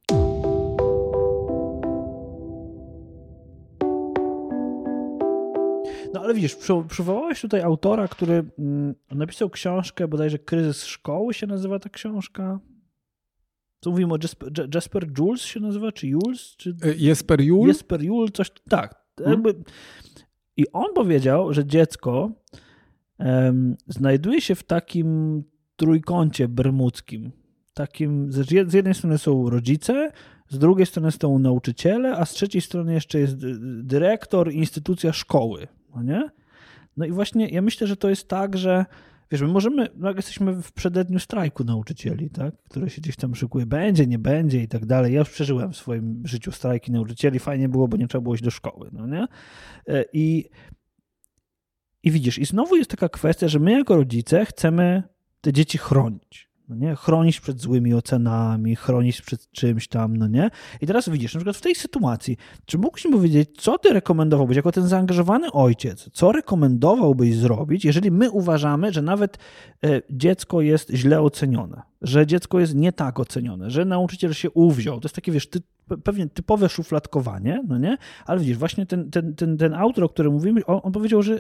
[6.14, 11.80] No ale widzisz, przywołałeś tutaj autora, który mm, napisał książkę, bodajże Kryzys Szkoły się nazywa
[11.80, 12.60] ta książka.
[13.82, 16.56] Co mówimy o Jasper, Jasper Jules się nazywa, czy Jules?
[16.58, 16.76] Czy...
[16.84, 17.68] E, Jesper Jules?
[17.68, 19.06] Jesper Jules, coś, tak.
[19.20, 19.44] Hmm?
[20.58, 22.32] I on powiedział, że dziecko
[23.20, 25.44] um, znajduje się w takim
[25.76, 27.32] trójkącie bermudzkim.
[27.74, 30.12] Takim, z jednej strony są rodzice,
[30.50, 33.36] z drugiej strony są nauczyciele, a z trzeciej strony jeszcze jest
[33.84, 35.68] dyrektor, instytucja szkoły.
[35.96, 36.30] No, nie?
[36.98, 38.86] no i właśnie ja myślę, że to jest tak, że
[39.32, 43.36] Wiesz, my możemy, no jak jesteśmy w przededniu strajku nauczycieli, tak, który się gdzieś tam
[43.36, 45.14] szykuje, będzie, nie będzie i tak dalej.
[45.14, 48.44] Ja już przeżyłem w swoim życiu strajki nauczycieli, fajnie było, bo nie trzeba było iść
[48.44, 49.28] do szkoły, no nie?
[49.88, 50.50] E, I,
[52.04, 55.04] i widzisz, i znowu jest taka kwestia, że my jako rodzice chcemy
[55.42, 56.96] te dzieci chronić no nie?
[56.96, 60.50] Chronić przed złymi ocenami, chronić przed czymś tam, no nie?
[60.82, 64.58] I teraz widzisz, na przykład w tej sytuacji, czy mógłbyś mi powiedzieć, co ty rekomendowałbyś
[64.58, 69.38] jako ten zaangażowany ojciec, co rekomendowałbyś zrobić, jeżeli my uważamy, że nawet
[69.84, 75.00] e, dziecko jest źle ocenione, że dziecko jest nie tak ocenione, że nauczyciel się uwziął,
[75.00, 75.60] to jest takie, wiesz, ty,
[76.04, 77.98] pewnie typowe szufladkowanie, no nie?
[78.26, 81.40] Ale widzisz, właśnie ten, ten, ten, ten autor, o którym mówimy, on, on powiedział, że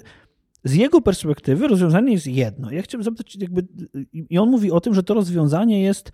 [0.64, 2.72] z jego perspektywy rozwiązanie jest jedno.
[2.72, 3.68] Ja chciałbym zapytać, jakby,
[4.14, 6.12] i on mówi o tym, że to rozwiązanie jest.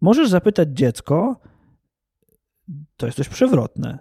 [0.00, 1.40] Możesz zapytać dziecko,
[2.96, 3.98] to jest coś przewrotne.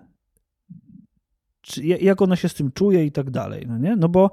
[1.61, 3.67] Czy, jak ono się z tym czuje i tak dalej.
[3.67, 3.95] No, nie?
[3.95, 4.31] no bo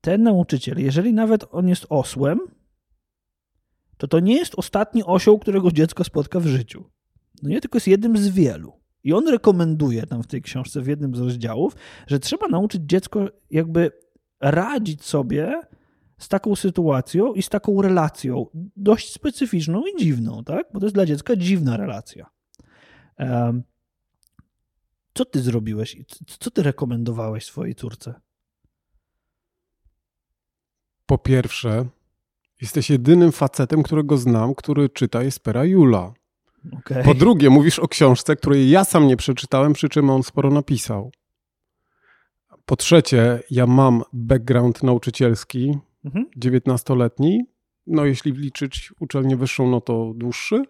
[0.00, 2.38] ten nauczyciel, jeżeli nawet on jest osłem,
[3.96, 6.90] to to nie jest ostatni osioł, którego dziecko spotka w życiu.
[7.42, 8.72] No nie, tylko jest jednym z wielu.
[9.04, 13.28] I on rekomenduje tam w tej książce, w jednym z rozdziałów, że trzeba nauczyć dziecko
[13.50, 13.90] jakby
[14.40, 15.60] radzić sobie
[16.18, 20.66] z taką sytuacją i z taką relacją, dość specyficzną i dziwną, tak?
[20.72, 22.30] Bo to jest dla dziecka dziwna relacja.
[25.14, 25.96] Co ty zrobiłeś?
[26.40, 28.14] Co ty rekomendowałeś swojej córce?
[31.06, 31.86] Po pierwsze,
[32.60, 36.14] jesteś jedynym facetem, którego znam, który czyta Jespera Jula.
[36.72, 37.04] Okay.
[37.04, 41.12] Po drugie, mówisz o książce, której ja sam nie przeczytałem, przy czym on sporo napisał.
[42.66, 46.26] Po trzecie, ja mam background nauczycielski, mhm.
[46.38, 47.44] 19-letni.
[47.86, 50.62] No, jeśli liczyć uczelnię wyższą, no to dłuższy.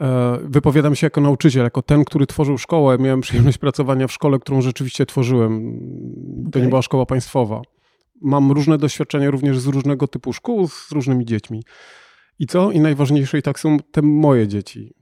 [0.00, 2.98] E, wypowiadam się jako nauczyciel, jako ten, który tworzył szkołę.
[2.98, 5.80] Miałem przyjemność pracowania w szkole, którą rzeczywiście tworzyłem.
[6.44, 6.62] To okay.
[6.62, 7.62] nie była szkoła państwowa.
[8.20, 11.62] Mam różne doświadczenia również z różnego typu szkół, z różnymi dziećmi.
[12.38, 12.70] I co?
[12.70, 14.94] I najważniejsze i tak są te moje dzieci.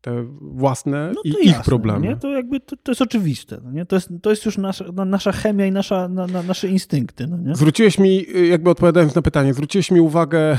[0.00, 2.06] Te własne no i jasne, ich problemy.
[2.06, 2.16] Nie?
[2.16, 3.60] To jakby to, to jest oczywiste.
[3.64, 3.86] No nie?
[3.86, 7.26] To, jest, to jest już nasza, nasza chemia i nasza, na, na, nasze instynkty.
[7.26, 7.54] No nie?
[7.54, 10.56] Zwróciłeś mi, jakby odpowiadając na pytanie, zwróciłeś mi uwagę e,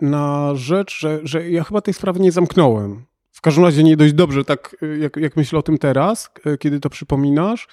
[0.00, 3.04] na rzecz, że, że ja chyba tej sprawy nie zamknąłem.
[3.30, 6.80] W każdym razie nie dość dobrze, tak e, jak, jak myślę o tym teraz, kiedy
[6.80, 7.68] to przypominasz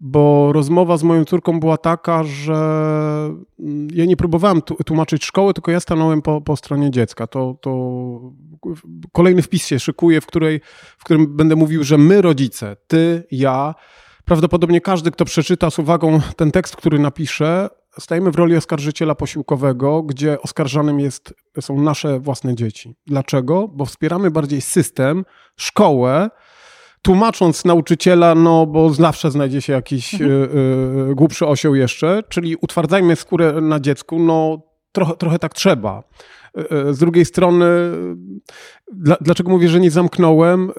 [0.00, 2.54] bo rozmowa z moją córką była taka, że
[3.60, 7.26] mm, ja nie próbowałem tłumaczyć szkoły, tylko ja stanąłem po, po stronie dziecka.
[7.26, 7.70] To, to
[9.12, 10.60] kolejny wpis się szykuje, w, której,
[10.98, 13.74] w którym będę mówił, że my rodzice, ty, ja,
[14.24, 20.02] prawdopodobnie każdy, kto przeczyta z uwagą ten tekst, który napisze, stajemy w roli oskarżyciela posiłkowego,
[20.02, 22.94] gdzie oskarżanym jest, są nasze własne dzieci.
[23.06, 23.68] Dlaczego?
[23.68, 25.24] Bo wspieramy bardziej system,
[25.56, 26.30] szkołę,
[27.04, 30.30] tłumacząc nauczyciela, no bo zawsze znajdzie się jakiś Mhm.
[30.30, 34.62] y, y, głupszy osioł jeszcze, czyli utwardzajmy skórę na dziecku, no
[34.92, 36.02] trochę, trochę tak trzeba.
[36.88, 37.66] Y, Z drugiej strony,
[38.92, 40.70] dla, dlaczego mówię, że nie zamknąłem?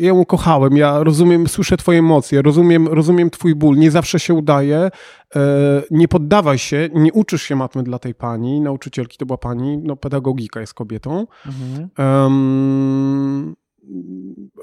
[0.00, 4.34] Ja ją kochałem, ja rozumiem, słyszę twoje emocje, rozumiem, rozumiem twój ból, nie zawsze się
[4.34, 4.90] udaje.
[5.90, 9.96] Nie poddawaj się, nie uczysz się matmy dla tej pani, nauczycielki to była pani, no
[9.96, 11.26] pedagogika jest kobietą.
[11.46, 11.88] Mhm.
[11.98, 13.54] Em,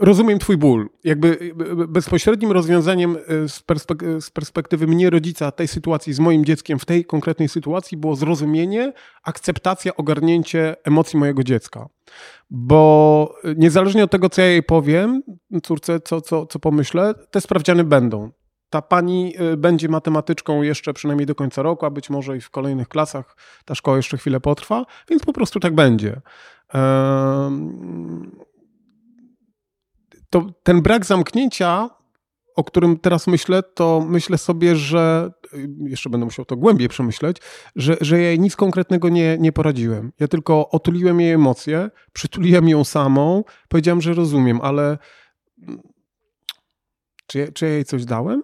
[0.02, 0.90] rozumiem twój ból.
[1.04, 1.54] Jakby
[1.88, 6.86] bezpośrednim rozwiązaniem e, z, perspek- z perspektywy mnie, rodzica, tej sytuacji z moim dzieckiem w
[6.86, 8.94] tej konkretnej sytuacji było zrozumienie,
[9.24, 11.90] akceptacja, ogarnięcie emocji mojego dziecka.
[12.50, 15.24] Bo niezależnie od tego, co ja jej powiem,
[15.64, 18.32] córce, co, co, co pomyślę, te sprawdziany będą.
[18.70, 22.50] Ta pani e, będzie matematyczką jeszcze przynajmniej do końca roku, a być może i w
[22.50, 26.22] kolejnych klasach ta szkoła jeszcze chwilę potrwa, więc po prostu tak będzie.
[26.74, 28.32] Em,
[30.32, 31.90] to ten brak zamknięcia,
[32.56, 37.38] o którym teraz myślę, to myślę sobie, że y, jeszcze będę musiał to głębiej przemyśleć,
[37.76, 40.12] że, że ja jej nic konkretnego nie, nie poradziłem.
[40.20, 44.98] Ja tylko otuliłem jej emocje, przytuliłem ją samą, powiedziałem, że rozumiem, ale
[45.68, 45.82] mm,
[47.28, 48.44] czy, czy ja jej coś dałem?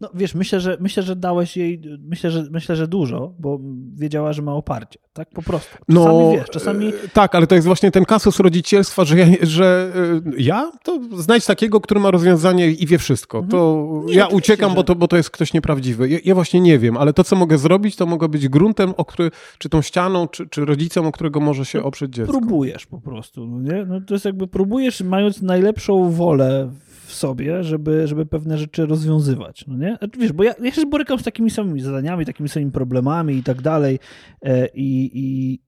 [0.00, 3.58] No wiesz, myślę, że myślę, że dałeś jej, myślę, że myślę, że dużo, bo
[3.94, 4.98] wiedziała, że ma oparcie.
[5.12, 5.76] Tak po prostu.
[5.92, 6.86] Czasami wiesz, czasami.
[6.88, 9.92] e, Tak, ale to jest właśnie ten kasus rodzicielstwa, że ja, że
[10.26, 13.44] e, ja to znajdź takiego, który ma rozwiązanie i wie wszystko.
[13.50, 14.06] To Mhm.
[14.06, 16.08] Nie, ja uciekam, że- bo to, bo to jest ktoś nieprawdziwy.
[16.08, 19.04] Ja, ja właśnie nie wiem, ale to, co mogę zrobić, to mogę być gruntem, o
[19.04, 22.32] który, czy tą ścianą, czy, czy rodzicem, o którego może się oprzeć dziecko.
[22.32, 23.84] próbujesz po prostu, no nie?
[23.84, 26.70] No to jest jakby próbujesz, mając najlepszą wolę
[27.08, 29.98] w sobie, żeby, żeby pewne rzeczy rozwiązywać, no nie?
[30.18, 33.62] Wiesz, bo ja, ja się borykam z takimi samymi zadaniami, takimi samymi problemami i tak
[33.62, 33.98] dalej
[34.42, 35.60] e, i, i,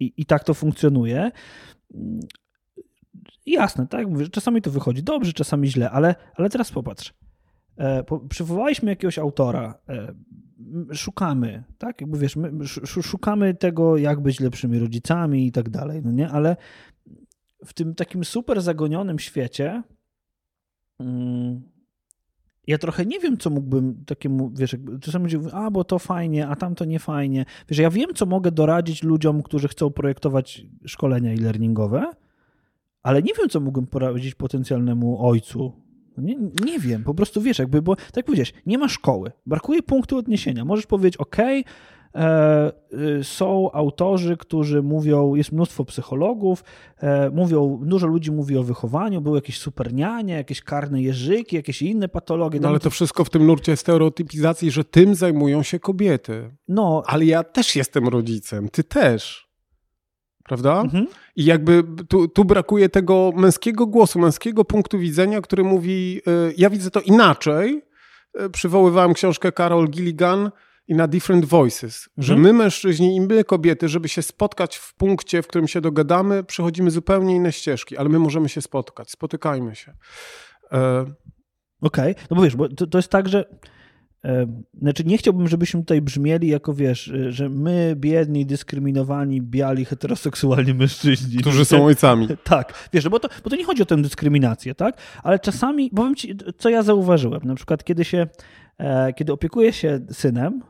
[0.00, 1.30] i, i tak to funkcjonuje.
[3.46, 7.14] Jasne, tak mówię, czasami to wychodzi dobrze, czasami źle, ale, ale teraz popatrz.
[7.78, 10.14] E, Przywołaliśmy jakiegoś autora, e,
[10.92, 12.00] szukamy, tak?
[12.00, 16.28] Jakby wiesz, my sz- szukamy tego, jak być lepszymi rodzicami i tak dalej, no nie?
[16.28, 16.56] Ale
[17.64, 19.82] w tym takim super zagonionym świecie
[22.66, 26.48] ja trochę nie wiem, co mógłbym takiemu, wiesz, czasami ludzie mówią, a bo to fajnie,
[26.48, 27.44] a tamto nie fajnie.
[27.68, 32.12] Wiesz, ja wiem, co mogę doradzić ludziom, którzy chcą projektować szkolenia e-learningowe,
[33.02, 35.72] ale nie wiem, co mógłbym poradzić potencjalnemu ojcu.
[36.18, 39.82] Nie, nie wiem, po prostu wiesz, jakby, bo tak jak powiedziałeś, nie ma szkoły, brakuje
[39.82, 40.64] punktu odniesienia.
[40.64, 41.36] Możesz powiedzieć, ok,
[43.22, 46.64] są autorzy, którzy mówią, jest mnóstwo psychologów,
[46.98, 52.08] e, mówią, dużo ludzi mówi o wychowaniu, były jakieś supernianie, jakieś karne jeżyki, jakieś inne
[52.08, 52.60] patologie.
[52.60, 56.50] No ale to wszystko w tym nurcie stereotypizacji, że tym zajmują się kobiety.
[56.68, 59.46] no, Ale ja też jestem rodzicem, ty też.
[60.44, 60.80] Prawda?
[60.80, 61.06] mhm.
[61.36, 66.70] I jakby tu, tu brakuje tego męskiego głosu, męskiego punktu widzenia, który mówi, y, ja
[66.70, 67.82] widzę to inaczej.
[68.40, 70.50] Y, Przywoływałem książkę Carol Gilligan
[70.88, 72.42] i na Different Voices, że Mhm.
[72.56, 76.90] my mężczyźni i my kobiety, żeby się spotkać w punkcie, w którym się dogadamy, przechodzimy
[76.90, 79.94] zupełnie inne ścieżki, ale my możemy się spotkać, spotykajmy się.
[80.72, 81.04] E,
[81.80, 83.44] Okej, no bo wiesz, bo to, to jest tak, że
[84.24, 84.46] e,
[84.82, 90.74] znaczy nie chciałbym, żebyśmy tutaj brzmieli jako, wiesz, e, że my, biedni, dyskryminowani, biali, heteroseksualni
[90.74, 91.36] mężczyźni.
[91.40, 92.28] którzy są ojcami.
[92.44, 94.96] Tak, wiesz, bo to, bo to nie chodzi o tę dyskryminację, tak?
[95.22, 98.26] Ale czasami, powiem ci, co ja zauważyłem, na przykład kiedy się,
[98.78, 100.62] e, kiedy opiekuję się synem,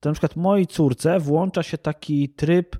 [0.00, 2.76] to na przykład mojej córce włącza się taki tryb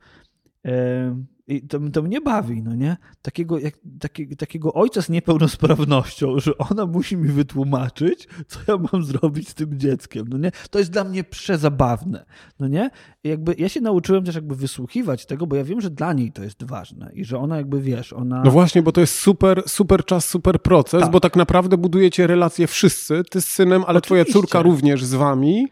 [0.67, 1.17] e,
[1.51, 2.97] i to, to mnie bawi, no nie?
[3.23, 9.05] Takiego, jak, taki, takiego ojca z niepełnosprawnością, że ona musi mi wytłumaczyć, co ja mam
[9.05, 10.53] zrobić z tym dzieckiem, no nie?
[10.71, 12.25] To jest dla mnie przezabawne,
[12.61, 12.91] no nie?
[13.25, 16.33] I jakby ja się nauczyłem też jakby wysłuchiwać tego, bo ja wiem, że dla niej
[16.33, 18.43] to jest ważne i że ona jakby, wiesz, ona...
[18.45, 21.11] No właśnie, bo to jest super, super czas, super proces, Tak.
[21.11, 24.41] bo tak naprawdę budujecie relacje wszyscy, ty z synem, ale twoja Oczywiście.
[24.41, 25.69] córka również z wami.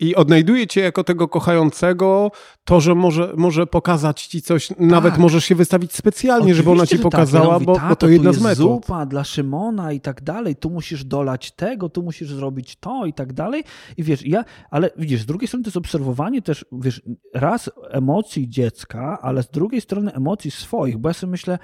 [0.00, 2.30] I odnajduje cię jako tego kochającego,
[2.64, 6.82] to, że może, może pokazać ci coś, nawet możesz się wystawić specjalnie, żeby ona ci
[6.82, 7.12] Oczywiście, tak.
[7.12, 8.56] pokazała, mówię, bo, bo "Tato, to jedna z metod.
[8.56, 13.12] zupa dla Szymona i tak dalej, tu musisz dolać tego, tu musisz zrobić to i
[13.12, 13.64] tak dalej.
[13.96, 17.02] I wiesz, ja, ale widzisz, z drugiej strony to jest obserwowanie też, wiesz,
[17.34, 21.58] raz emocji dziecka, ale z drugiej strony emocji swoich, bo ja sobie myślę,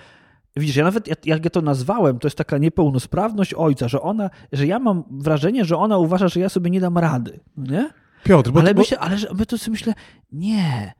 [0.58, 4.30] Widzisz, ja nawet jak- jak ja to nazwałem, to jest taka niepełnosprawność ojca, że ona,
[4.52, 7.90] że ja mam wrażenie, że ona uważa, że ja sobie nie dam rady, no nie?
[8.26, 9.94] Piotr, bo, ale bo, myślę, ale bo to sobie myślę,
[10.32, 10.92] nie,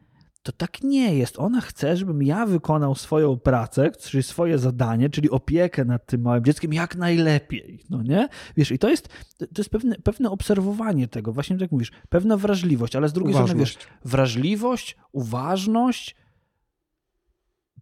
[0.43, 1.39] to tak nie jest.
[1.39, 6.45] Ona chce, żebym ja wykonał swoją pracę, czyli swoje zadanie, czyli opiekę nad tym małym
[6.45, 8.29] dzieckiem jak najlepiej, no nie?
[8.57, 9.09] Wiesz, i to jest,
[9.39, 13.35] to jest pewne, pewne obserwowanie tego, właśnie tak jak mówisz, pewna wrażliwość, ale z drugiej
[13.35, 13.89] strony, wiesz, uważność.
[14.05, 16.17] wrażliwość, uważność,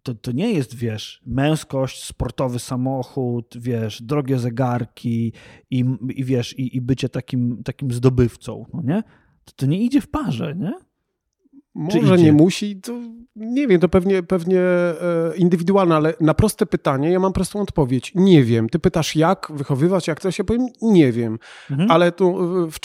[0.03, 5.33] to, to nie jest, wiesz, męskość, sportowy samochód, wiesz, drogie zegarki
[5.71, 5.85] i,
[6.15, 9.03] i wiesz, i, i bycie takim, takim zdobywcą, no nie?
[9.45, 10.73] To, to nie idzie w parze, nie?
[11.75, 12.93] Może nie musi, to
[13.35, 14.95] nie wiem, to pewnie, pewnie e,
[15.35, 18.11] indywidualne, ale na proste pytanie ja mam prostą odpowiedź.
[18.15, 18.69] Nie wiem.
[18.69, 21.39] Ty pytasz jak wychowywać, jak coś, ja powiem nie wiem.
[21.71, 21.91] Mhm.
[21.91, 22.37] Ale tu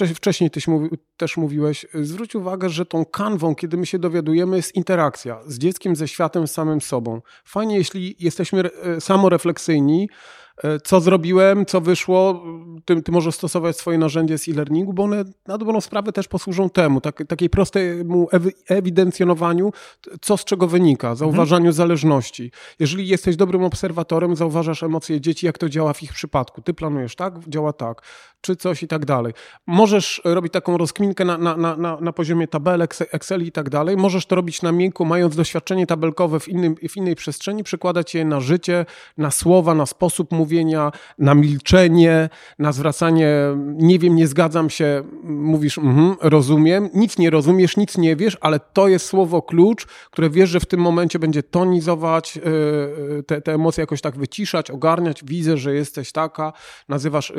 [0.08, 4.56] e, wcześniej tyś mówi, też mówiłeś, zwróć uwagę, że tą kanwą, kiedy my się dowiadujemy,
[4.56, 7.20] jest interakcja z dzieckiem, ze światem, z samym sobą.
[7.44, 10.49] Fajnie, jeśli jesteśmy e, samorefleksyjni, E,
[10.84, 12.44] co zrobiłem, co wyszło,
[12.84, 16.70] ty, ty możesz stosować swoje narzędzie z e-learningu, bo one na dobrą sprawę też posłużą
[16.70, 18.28] temu, tak, takiej prostemu
[18.68, 19.72] ewidencjonowaniu,
[20.20, 21.72] co z czego wynika, zauważaniu mhm.
[21.72, 22.50] zależności.
[22.78, 26.62] Jeżeli jesteś dobrym obserwatorem, zauważasz emocje dzieci, jak to działa w ich przypadku.
[26.62, 28.02] Ty planujesz tak, działa tak,
[28.40, 29.32] czy coś i tak dalej.
[29.66, 33.96] Możesz robić taką rozkminkę na, na, na, na poziomie tabelek, Excel i tak dalej.
[33.96, 38.24] Możesz to robić na miękku, mając doświadczenie tabelkowe w, innym, w innej przestrzeni, przekładać je
[38.24, 38.86] na życie,
[39.18, 42.28] na słowa, na sposób mówienia, mówienia, na milczenie,
[42.58, 43.30] na zwracanie
[43.74, 48.60] nie wiem, nie zgadzam się, mówisz mm, rozumiem, nic nie rozumiesz, nic nie wiesz, ale
[48.60, 53.54] to jest słowo klucz, które wiesz, że w tym momencie będzie tonizować, yy, te, te
[53.54, 55.24] emocje jakoś tak wyciszać, ogarniać.
[55.24, 56.52] Widzę, że jesteś taka,
[56.88, 57.36] nazywasz yy,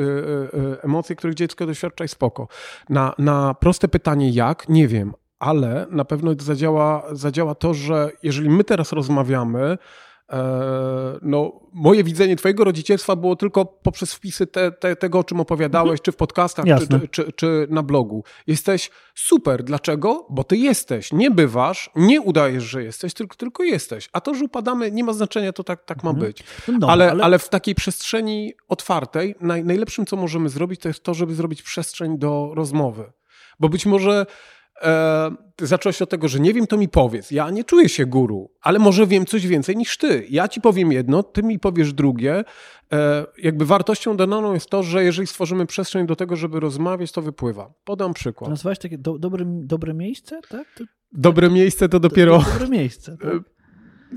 [0.52, 2.48] yy, emocje, których dziecko doświadcza i spoko.
[2.88, 8.50] Na, na proste pytanie jak, nie wiem, ale na pewno zadziała, zadziała to, że jeżeli
[8.50, 9.78] my teraz rozmawiamy,
[11.22, 15.90] no, moje widzenie twojego rodzicielstwa było tylko poprzez wpisy te, te, tego, o czym opowiadałeś,
[15.90, 16.04] mhm.
[16.04, 18.24] czy w podcastach, czy, czy, czy, na blogu.
[18.46, 19.62] Jesteś super.
[19.64, 20.26] Dlaczego?
[20.30, 21.12] Bo ty jesteś.
[21.12, 24.08] Nie bywasz, nie udajesz, że jesteś, tylko, tylko jesteś.
[24.12, 26.26] A to, że upadamy, nie ma znaczenia, to tak, tak ma mhm.
[26.26, 26.44] być.
[26.80, 27.24] No, ale, ale...
[27.24, 31.62] ale w takiej przestrzeni otwartej, naj, najlepszym, co możemy zrobić, to jest to, żeby zrobić
[31.62, 33.12] przestrzeń do rozmowy.
[33.60, 34.26] Bo być może e,
[35.58, 37.30] zacząłeś od tego, że nie wiem, to mi powiedz.
[37.30, 40.26] Ja nie czuję się guru, ale może wiem coś więcej niż ty.
[40.30, 42.44] Ja ci powiem jedno, ty mi powiesz drugie.
[42.92, 47.22] E, jakby wartością dodaną jest to, że jeżeli stworzymy przestrzeń do tego, żeby rozmawiać, to
[47.22, 47.72] wypływa.
[47.84, 48.50] Podam przykład.
[48.50, 50.66] Nazwałeś takie do, dobre, dobre miejsce, tak?
[50.76, 52.38] To, dobre miejsce to dopiero...
[52.38, 53.32] Do, dobre miejsce, tak?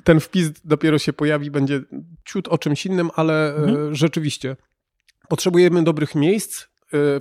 [0.03, 1.81] Ten wpis dopiero się pojawi, będzie
[2.25, 3.95] ciut o czymś innym, ale e, mhm.
[3.95, 4.55] rzeczywiście
[5.29, 6.65] potrzebujemy dobrych miejsc,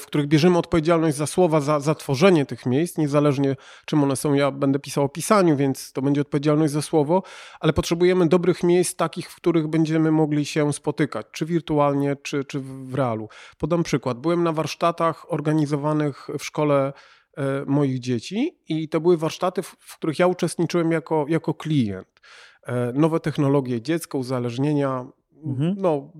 [0.00, 3.56] w których bierzemy odpowiedzialność za słowa, za, za tworzenie tych miejsc, niezależnie
[3.86, 4.34] czym one są.
[4.34, 7.22] Ja będę pisał o pisaniu, więc to będzie odpowiedzialność za słowo,
[7.60, 12.60] ale potrzebujemy dobrych miejsc, takich, w których będziemy mogli się spotykać, czy wirtualnie, czy, czy
[12.60, 13.28] w realu.
[13.58, 14.18] Podam przykład.
[14.18, 16.92] Byłem na warsztatach organizowanych w szkole
[17.38, 22.20] y, moich dzieci i to były warsztaty, w których ja uczestniczyłem jako, jako klient.
[22.68, 25.06] Y, nowe technologie, dziecko, uzależnienia,
[25.44, 25.74] Mhm.
[25.78, 26.12] No,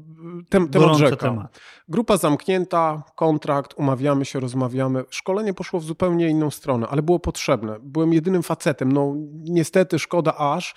[0.48, 1.16] tem, temat rzeka.
[1.16, 1.60] Temat.
[1.88, 5.04] Grupa zamknięta, kontrakt, umawiamy się, rozmawiamy.
[5.10, 7.76] Szkolenie poszło w zupełnie inną stronę, ale było potrzebne.
[7.82, 8.92] Byłem jedynym facetem.
[8.92, 10.74] No, niestety, szkoda aż.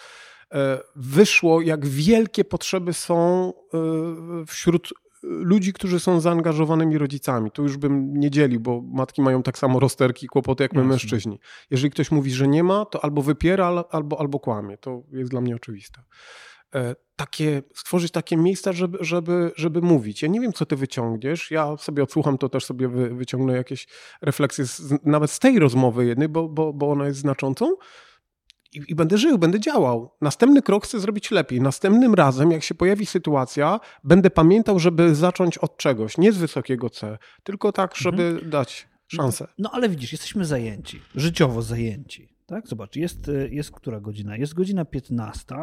[0.54, 3.78] E, wyszło, jak wielkie potrzeby są e,
[4.46, 7.52] wśród ludzi, którzy są zaangażowanymi rodzicami.
[7.52, 10.80] Tu już bym nie dzielił, bo matki mają tak samo rozterki i kłopoty jak my
[10.80, 10.90] Jasne.
[10.90, 11.40] mężczyźni.
[11.72, 14.78] Jeżeli ktoś mówi, że nie ma, to albo wypiera, albo, albo kłamie.
[14.78, 16.02] To jest dla mnie oczywiste.
[16.76, 20.22] E, takie, stworzyć takie miejsca, żeby, żeby, żeby mówić.
[20.22, 21.52] Ja nie wiem, co ty wyciągniesz.
[21.52, 23.88] Ja sobie odsłucham, to też sobie wy, wyciągnę jakieś
[24.22, 27.76] refleksje z, nawet z tej rozmowy jednej, bo, bo, bo ona jest znaczącą.
[28.74, 30.12] I, I, będę żył, będę działał.
[30.22, 31.62] Następny krok chcę zrobić lepiej.
[31.62, 36.90] Następnym razem, jak się pojawi sytuacja, będę pamiętał, żeby zacząć od czegoś, nie z wysokiego
[36.90, 38.50] C, tylko tak, żeby mhm.
[38.50, 39.46] dać szansę.
[39.48, 42.38] No, no, ale widzisz, jesteśmy zajęci, życiowo zajęci.
[42.46, 42.68] Tak?
[42.68, 44.38] Zobacz, jest, jest która godzina?
[44.38, 45.56] Jest godzina 15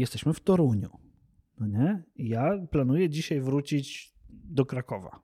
[0.00, 0.90] jesteśmy w Toruniu.
[1.60, 2.02] No nie?
[2.16, 5.20] Ja planuję dzisiaj wrócić do Krakowa.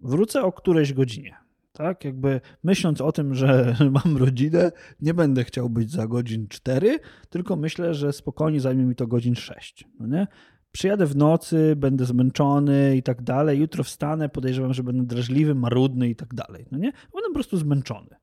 [0.00, 1.36] Wrócę o którejś godzinie.
[1.72, 6.98] Tak, jakby myśląc o tym, że mam rodzinę, nie będę chciał być za godzin 4,
[7.30, 9.84] tylko myślę, że spokojnie zajmie mi to godzin 6.
[10.00, 10.26] No nie?
[10.72, 13.60] Przyjadę w nocy, będę zmęczony i tak dalej.
[13.60, 16.66] Jutro wstanę, podejrzewam, że będę drażliwy, marudny i tak dalej.
[16.70, 16.92] No nie?
[16.92, 18.16] Będę po prostu zmęczony.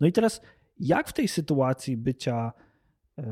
[0.00, 0.40] No i teraz,
[0.78, 2.52] jak w tej sytuacji bycia
[3.16, 3.24] yy,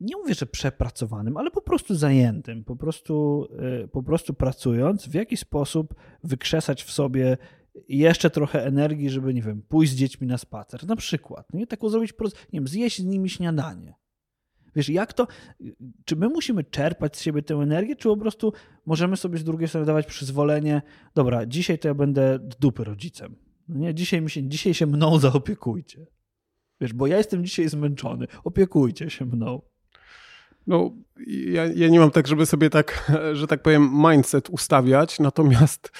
[0.00, 3.46] nie mówię, że przepracowanym, ale po prostu zajętym, po prostu,
[3.82, 7.36] e, po prostu pracując, w jaki sposób wykrzesać w sobie
[7.88, 10.86] jeszcze trochę energii, żeby, nie wiem, pójść z dziećmi na spacer.
[10.86, 11.66] Na przykład, nie?
[11.66, 12.12] Taką zrobić,
[12.52, 13.94] nie wiem, zjeść z nimi śniadanie.
[14.76, 15.26] Wiesz, jak to,
[16.04, 18.52] czy my musimy czerpać z siebie tę energię, czy po prostu
[18.86, 20.82] możemy sobie z drugiej strony dawać przyzwolenie,
[21.14, 23.36] dobra, dzisiaj to ja będę dupy rodzicem.
[23.68, 26.06] No nie, dzisiaj, mi się, dzisiaj się mną zaopiekujcie.
[26.80, 29.62] Wiesz, bo ja jestem dzisiaj zmęczony, opiekujcie się mną.
[30.66, 30.90] No,
[31.26, 35.92] ja, ja nie mam tak, żeby sobie tak, że tak powiem, mindset ustawiać, natomiast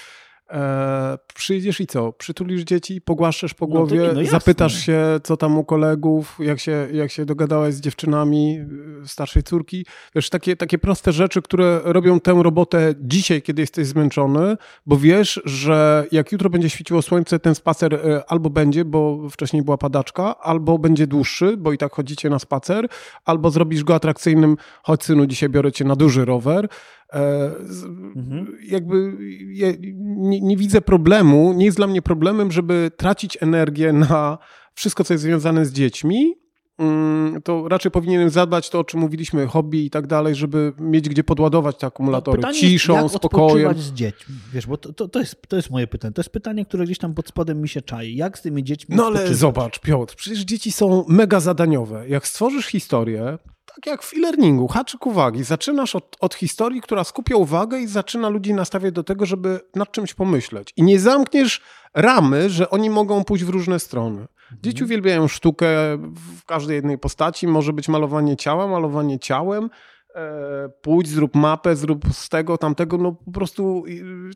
[0.51, 2.13] E, przyjdziesz i co?
[2.13, 4.25] Przytulisz dzieci, pogłaszczesz po No to głowie, no jasne.
[4.25, 8.59] zapytasz się, co tam u kolegów, jak się, jak się dogadałeś z dziewczynami
[9.03, 9.85] y, starszej córki.
[10.15, 15.41] Wiesz, takie, takie proste rzeczy, które robią tę robotę dzisiaj, kiedy jesteś zmęczony, bo wiesz,
[15.45, 20.39] że jak jutro będzie świeciło słońce, ten spacer y, albo będzie, bo wcześniej była padaczka,
[20.39, 22.87] albo będzie dłuższy, bo i tak chodzicie na spacer,
[23.25, 26.67] albo zrobisz go atrakcyjnym, chodź synu, dzisiaj biorę cię na duży rower.
[27.13, 27.51] E,
[28.15, 28.57] Mhm.
[28.67, 29.17] Jakby
[29.53, 29.67] ja
[29.99, 34.37] nie, nie widzę problemu, nie jest dla mnie problemem, żeby tracić energię na
[34.73, 36.33] wszystko, co jest związane z dziećmi.
[36.79, 41.09] Mm, To raczej powinienem zadbać to, o czym mówiliśmy, hobby i tak dalej, żeby mieć
[41.09, 42.37] gdzie podładować te akumulatory.
[42.37, 43.45] Pytanie Ciszą, jak spokojem.
[43.67, 44.35] odpoczywać z dziećmi.
[44.53, 46.13] Wiesz, bo to, to, to, jest, to jest moje pytanie.
[46.13, 48.15] To jest pytanie, które gdzieś tam pod spodem mi się czai.
[48.15, 49.37] Jak z tymi dziećmi No ale odpoczywać?
[49.39, 52.09] zobacz, Piotr, przecież dzieci są mega zadaniowe.
[52.09, 53.37] Jak stworzysz historię,
[53.75, 58.29] tak jak w e-learningu, haczyk uwagi, zaczynasz od, od historii, która skupia uwagę i zaczyna
[58.29, 60.73] ludzi nastawiać do tego, żeby nad czymś pomyśleć.
[60.77, 61.61] I nie zamkniesz
[61.93, 64.27] ramy, że oni mogą pójść w różne strony.
[64.63, 65.67] Dzieci uwielbiają sztukę
[66.39, 67.47] w każdej jednej postaci.
[67.47, 69.69] Może być malowanie ciała, malowanie ciałem.
[70.15, 72.97] E, pójdź, zrób mapę, zrób z tego, tamtego.
[72.97, 73.83] No po prostu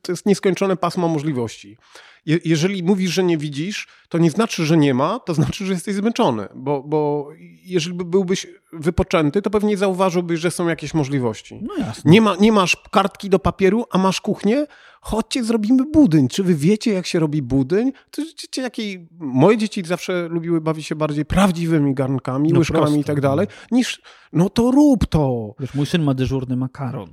[0.02, 1.78] to jest nieskończone pasmo możliwości.
[2.26, 5.74] Je, jeżeli mówisz, że nie widzisz, to nie znaczy, że nie ma, to znaczy, że
[5.74, 6.48] jesteś zmęczony.
[6.56, 7.30] Bo, bo
[7.64, 11.60] jeżeli by byłbyś wypoczęty, to pewnie zauważyłbyś, że są jakieś możliwości.
[11.62, 11.74] No.
[12.06, 14.66] Nie, ma, nie masz kartki do papieru, a masz kuchnię?
[15.02, 16.28] Chodźcie, zrobimy budyń.
[16.28, 17.91] Czy wy wiecie, jak się robi budyń?
[18.12, 19.08] To wiecie, jakiej...
[19.20, 24.02] Moje dzieci zawsze lubiły bawić się bardziej prawdziwymi garnkami, No łyżkami i tak dalej, niż
[24.34, 25.56] no to rób to.
[25.60, 27.10] Wiesz, mój syn ma dyżurny makaron.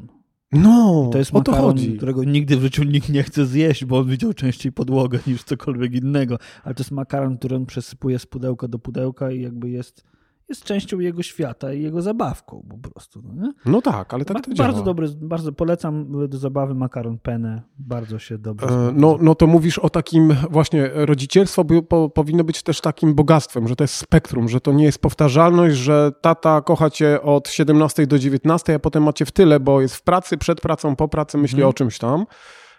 [0.52, 1.96] No, To jest o to chodzi.
[1.96, 5.94] którego nigdy w życiu nikt nie chce zjeść, bo on widział częściej podłogę niż cokolwiek
[5.94, 6.38] innego.
[6.64, 10.04] Ale to jest makaron, który on przesypuje z pudełka do pudełka i jakby jest,
[10.48, 13.22] jest częścią jego świata i jego zabawką po prostu.
[13.34, 13.52] No?
[13.66, 14.68] No tak, ale tak to działa.
[14.68, 17.62] bardzo dobry, bardzo polecam do zabawy makaron penne.
[17.78, 18.92] Bardzo się dobrze E.
[18.94, 23.76] No, no to mówisz o takim właśnie rodzicielstwo po, powinno być też takim bogactwem, że
[23.76, 28.18] to jest spektrum, że to nie jest powtarzalność, że tata kocha cię od 17 do
[28.18, 31.56] 19, a potem macie w tyle, bo jest w pracy, przed pracą, po pracy myśli
[31.58, 31.70] Mhm.
[31.70, 32.26] o czymś tam,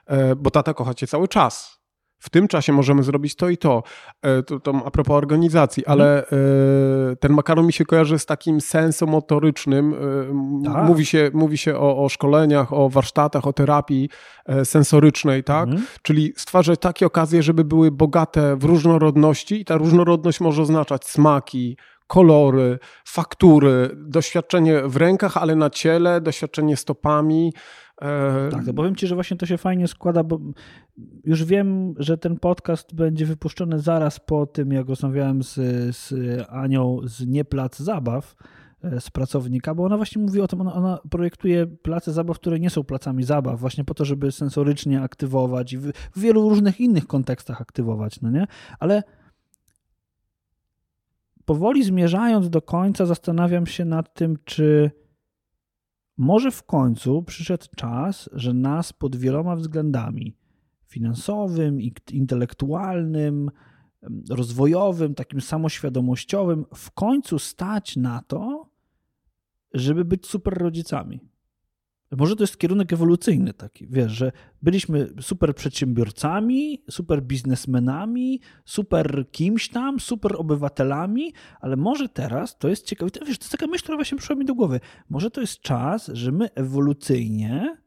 [0.05, 1.76] e, bo tata kocha cię cały czas.
[2.19, 3.83] W tym czasie możemy zrobić to i to.
[4.21, 5.99] E, To, to a propos organizacji, Mhm.
[6.01, 6.25] ale
[7.19, 9.93] ten makaron mi się kojarzy z takim sensomotorycznym.
[9.93, 10.85] e, Tak.
[10.87, 14.09] Mówi się, mówi się o, o szkoleniach, o warsztatach, o terapii
[14.45, 15.63] e, sensorycznej, tak?
[15.67, 15.87] Mhm.
[16.01, 21.77] Czyli stwarzać takie okazje, żeby były bogate w różnorodności i ta różnorodność może oznaczać smaki,
[22.07, 27.53] kolory, faktury, doświadczenie w rękach, ale na ciele, doświadczenie stopami.
[28.01, 30.39] E, Tak, to powiem Ci, że właśnie to się fajnie składa, bo
[31.23, 35.55] już wiem, że ten podcast będzie wypuszczony zaraz po tym, jak rozmawiałem z,
[35.95, 36.13] z
[36.49, 38.35] Anią z Nie Plac Zabaw,
[38.83, 42.59] e, z pracownika, bo ona właśnie mówi o tym, ona, ona projektuje place zabaw, które
[42.59, 46.79] nie są placami zabaw, właśnie po to, żeby sensorycznie aktywować i w, w wielu różnych
[46.79, 48.47] innych kontekstach aktywować, no nie?
[48.79, 49.03] Ale
[51.45, 54.91] powoli zmierzając do końca, zastanawiam się nad tym, czy
[56.17, 60.35] może w końcu przyszedł czas, że nas pod wieloma względami
[60.87, 61.79] finansowym,
[62.11, 63.51] intelektualnym,
[64.29, 68.69] rozwojowym, takim samoświadomościowym w końcu stać na to,
[69.73, 71.19] żeby być super rodzicami.
[72.11, 74.31] Może to jest kierunek ewolucyjny taki, wiesz, że
[74.61, 82.85] byliśmy super przedsiębiorcami, super biznesmenami, super kimś tam, super obywatelami, ale może teraz to jest
[82.85, 84.79] ciekawe, to, wiesz, to jest taka myśl, która właśnie przyszła mi do głowy.
[85.09, 87.77] Może to jest czas, że my ewolucyjnie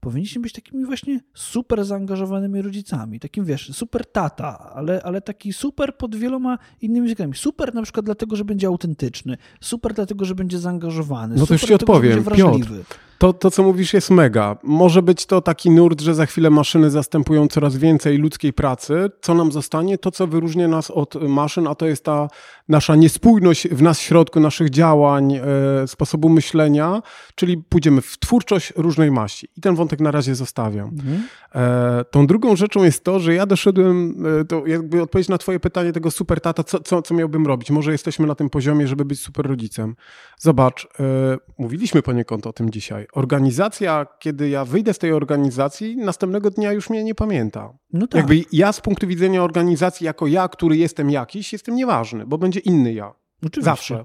[0.00, 3.20] powinniśmy być takimi właśnie super zaangażowanymi rodzicami.
[3.20, 7.36] Takim, wiesz, super tata, ale, ale taki super pod wieloma innymi względami.
[7.36, 9.36] Super na przykład dlatego, że będzie autentyczny.
[9.60, 11.34] Super dlatego, że będzie zaangażowany.
[11.34, 12.24] No to super już ci dlatego, że odpowiem.
[12.24, 12.84] będzie wrażliwy.
[13.18, 14.56] To, to, co mówisz, jest mega.
[14.62, 19.10] Może być to taki nurt, że za chwilę maszyny zastępują coraz więcej ludzkiej pracy.
[19.20, 19.98] Co nam zostanie?
[19.98, 22.28] To, co wyróżnia nas od maszyn, a to jest ta
[22.68, 25.42] nasza niespójność w nas w środku, naszych działań, e,
[25.86, 27.02] sposobu myślenia,
[27.34, 29.48] czyli pójdziemy w twórczość różnej maści.
[29.56, 30.88] I ten wątek na razie zostawiam.
[30.88, 31.22] Mhm.
[31.54, 35.60] E, tą drugą rzeczą jest to, że ja doszedłem, e, to jakby odpowiedź na twoje
[35.60, 37.70] pytanie tego super tata, co, co, co miałbym robić?
[37.70, 39.96] Może jesteśmy na tym poziomie, żeby być super rodzicem.
[40.38, 43.05] Zobacz, e, mówiliśmy poniekąd o tym dzisiaj.
[43.12, 47.72] Organizacja, kiedy ja wyjdę z tej organizacji, następnego dnia już mnie nie pamięta.
[47.92, 48.18] No tak.
[48.18, 52.60] Jakby ja z punktu widzenia organizacji, jako ja, który jestem jakiś, jestem nieważny, bo będzie
[52.60, 53.14] inny ja.
[53.36, 53.62] Oczywiście.
[53.62, 54.04] Zawsze.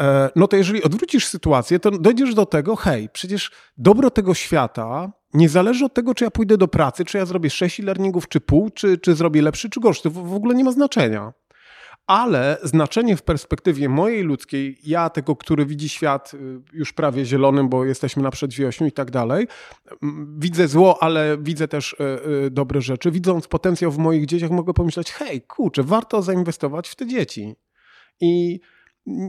[0.00, 5.12] E, No to jeżeli odwrócisz sytuację, to dojdziesz do tego, hej, przecież dobro tego świata
[5.34, 8.40] nie zależy od tego, czy ja pójdę do pracy, czy ja zrobię sześć e-learningów, czy
[8.40, 10.02] pół, czy, czy zrobię lepszy, czy gorszy.
[10.02, 11.32] To w ogóle nie ma znaczenia.
[12.06, 17.68] Ale znaczenie w perspektywie mojej ludzkiej, ja tego, który widzi świat y, już prawie zielonym,
[17.68, 19.46] bo jesteśmy na przedwiośniu i tak dalej,
[20.38, 21.96] widzę zło, ale widzę też y,
[22.46, 23.10] y, dobre rzeczy.
[23.10, 27.56] Widząc potencjał w moich dzieciach, mogę pomyśleć, hej, kurczę, warto zainwestować w te dzieci.
[28.20, 28.60] I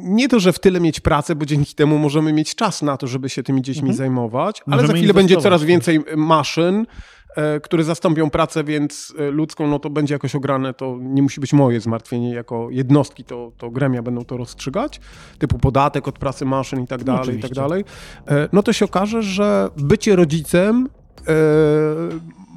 [0.04, 3.08] nie to, że w tyle mieć pracę, bo dzięki temu możemy mieć czas na to,
[3.08, 3.98] żeby się tymi dziećmi mhm.
[3.98, 6.86] zajmować, ale możemy za chwilę będzie coraz więcej maszyn,
[7.64, 11.54] które zastąpią pracę, więc e, ludzką, no to będzie jakoś ograne, to nie musi być
[11.54, 15.00] moje zmartwienie jako jednostki, to, to gremia będą to rozstrzygać,
[15.40, 17.48] typu podatek od pracy maszyn i tak dalej, Oczywiście.
[17.48, 17.84] i tak dalej.
[18.28, 20.90] E, no to się okaże, że bycie rodzicem
[21.28, 21.34] e,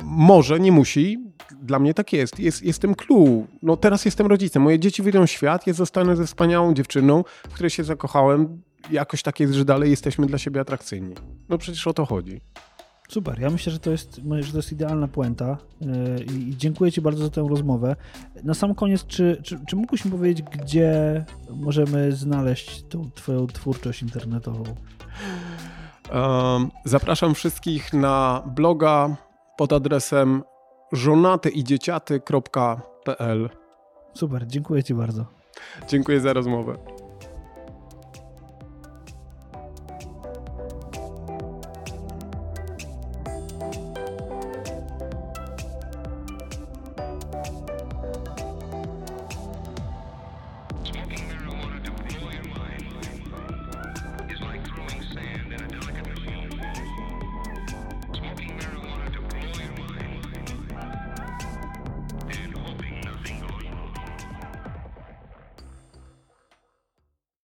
[0.05, 1.31] może, nie musi,
[1.63, 2.41] dla mnie tak jest.
[2.41, 2.63] jest.
[2.63, 3.47] Jestem clue.
[3.63, 4.63] No teraz jestem rodzicem.
[4.63, 8.63] Moje dzieci wyjdą w świat, ja zostanę ze wspaniałą dziewczyną, w której się zakochałem.
[8.91, 11.15] Jakoś tak jest, że dalej jesteśmy dla siebie atrakcyjni.
[11.49, 12.41] No przecież o to chodzi.
[13.11, 15.87] Super, ja myślę, że to jest, że to jest idealna puenta e,
[16.23, 17.97] i dziękuję Ci bardzo za tę rozmowę.
[18.45, 24.03] Na sam koniec, czy, czy, czy mógłbyś mi powiedzieć, gdzie możemy znaleźć tą Twoją twórczość
[24.03, 24.65] internetową?
[26.85, 29.17] zapraszam wszystkich na bloga
[29.57, 30.43] pod adresem
[30.93, 33.51] żonatyidzieciaty.pl
[34.15, 35.25] Super, dziękuję Ci bardzo.
[35.89, 37.00] Dziękuję za rozmowę.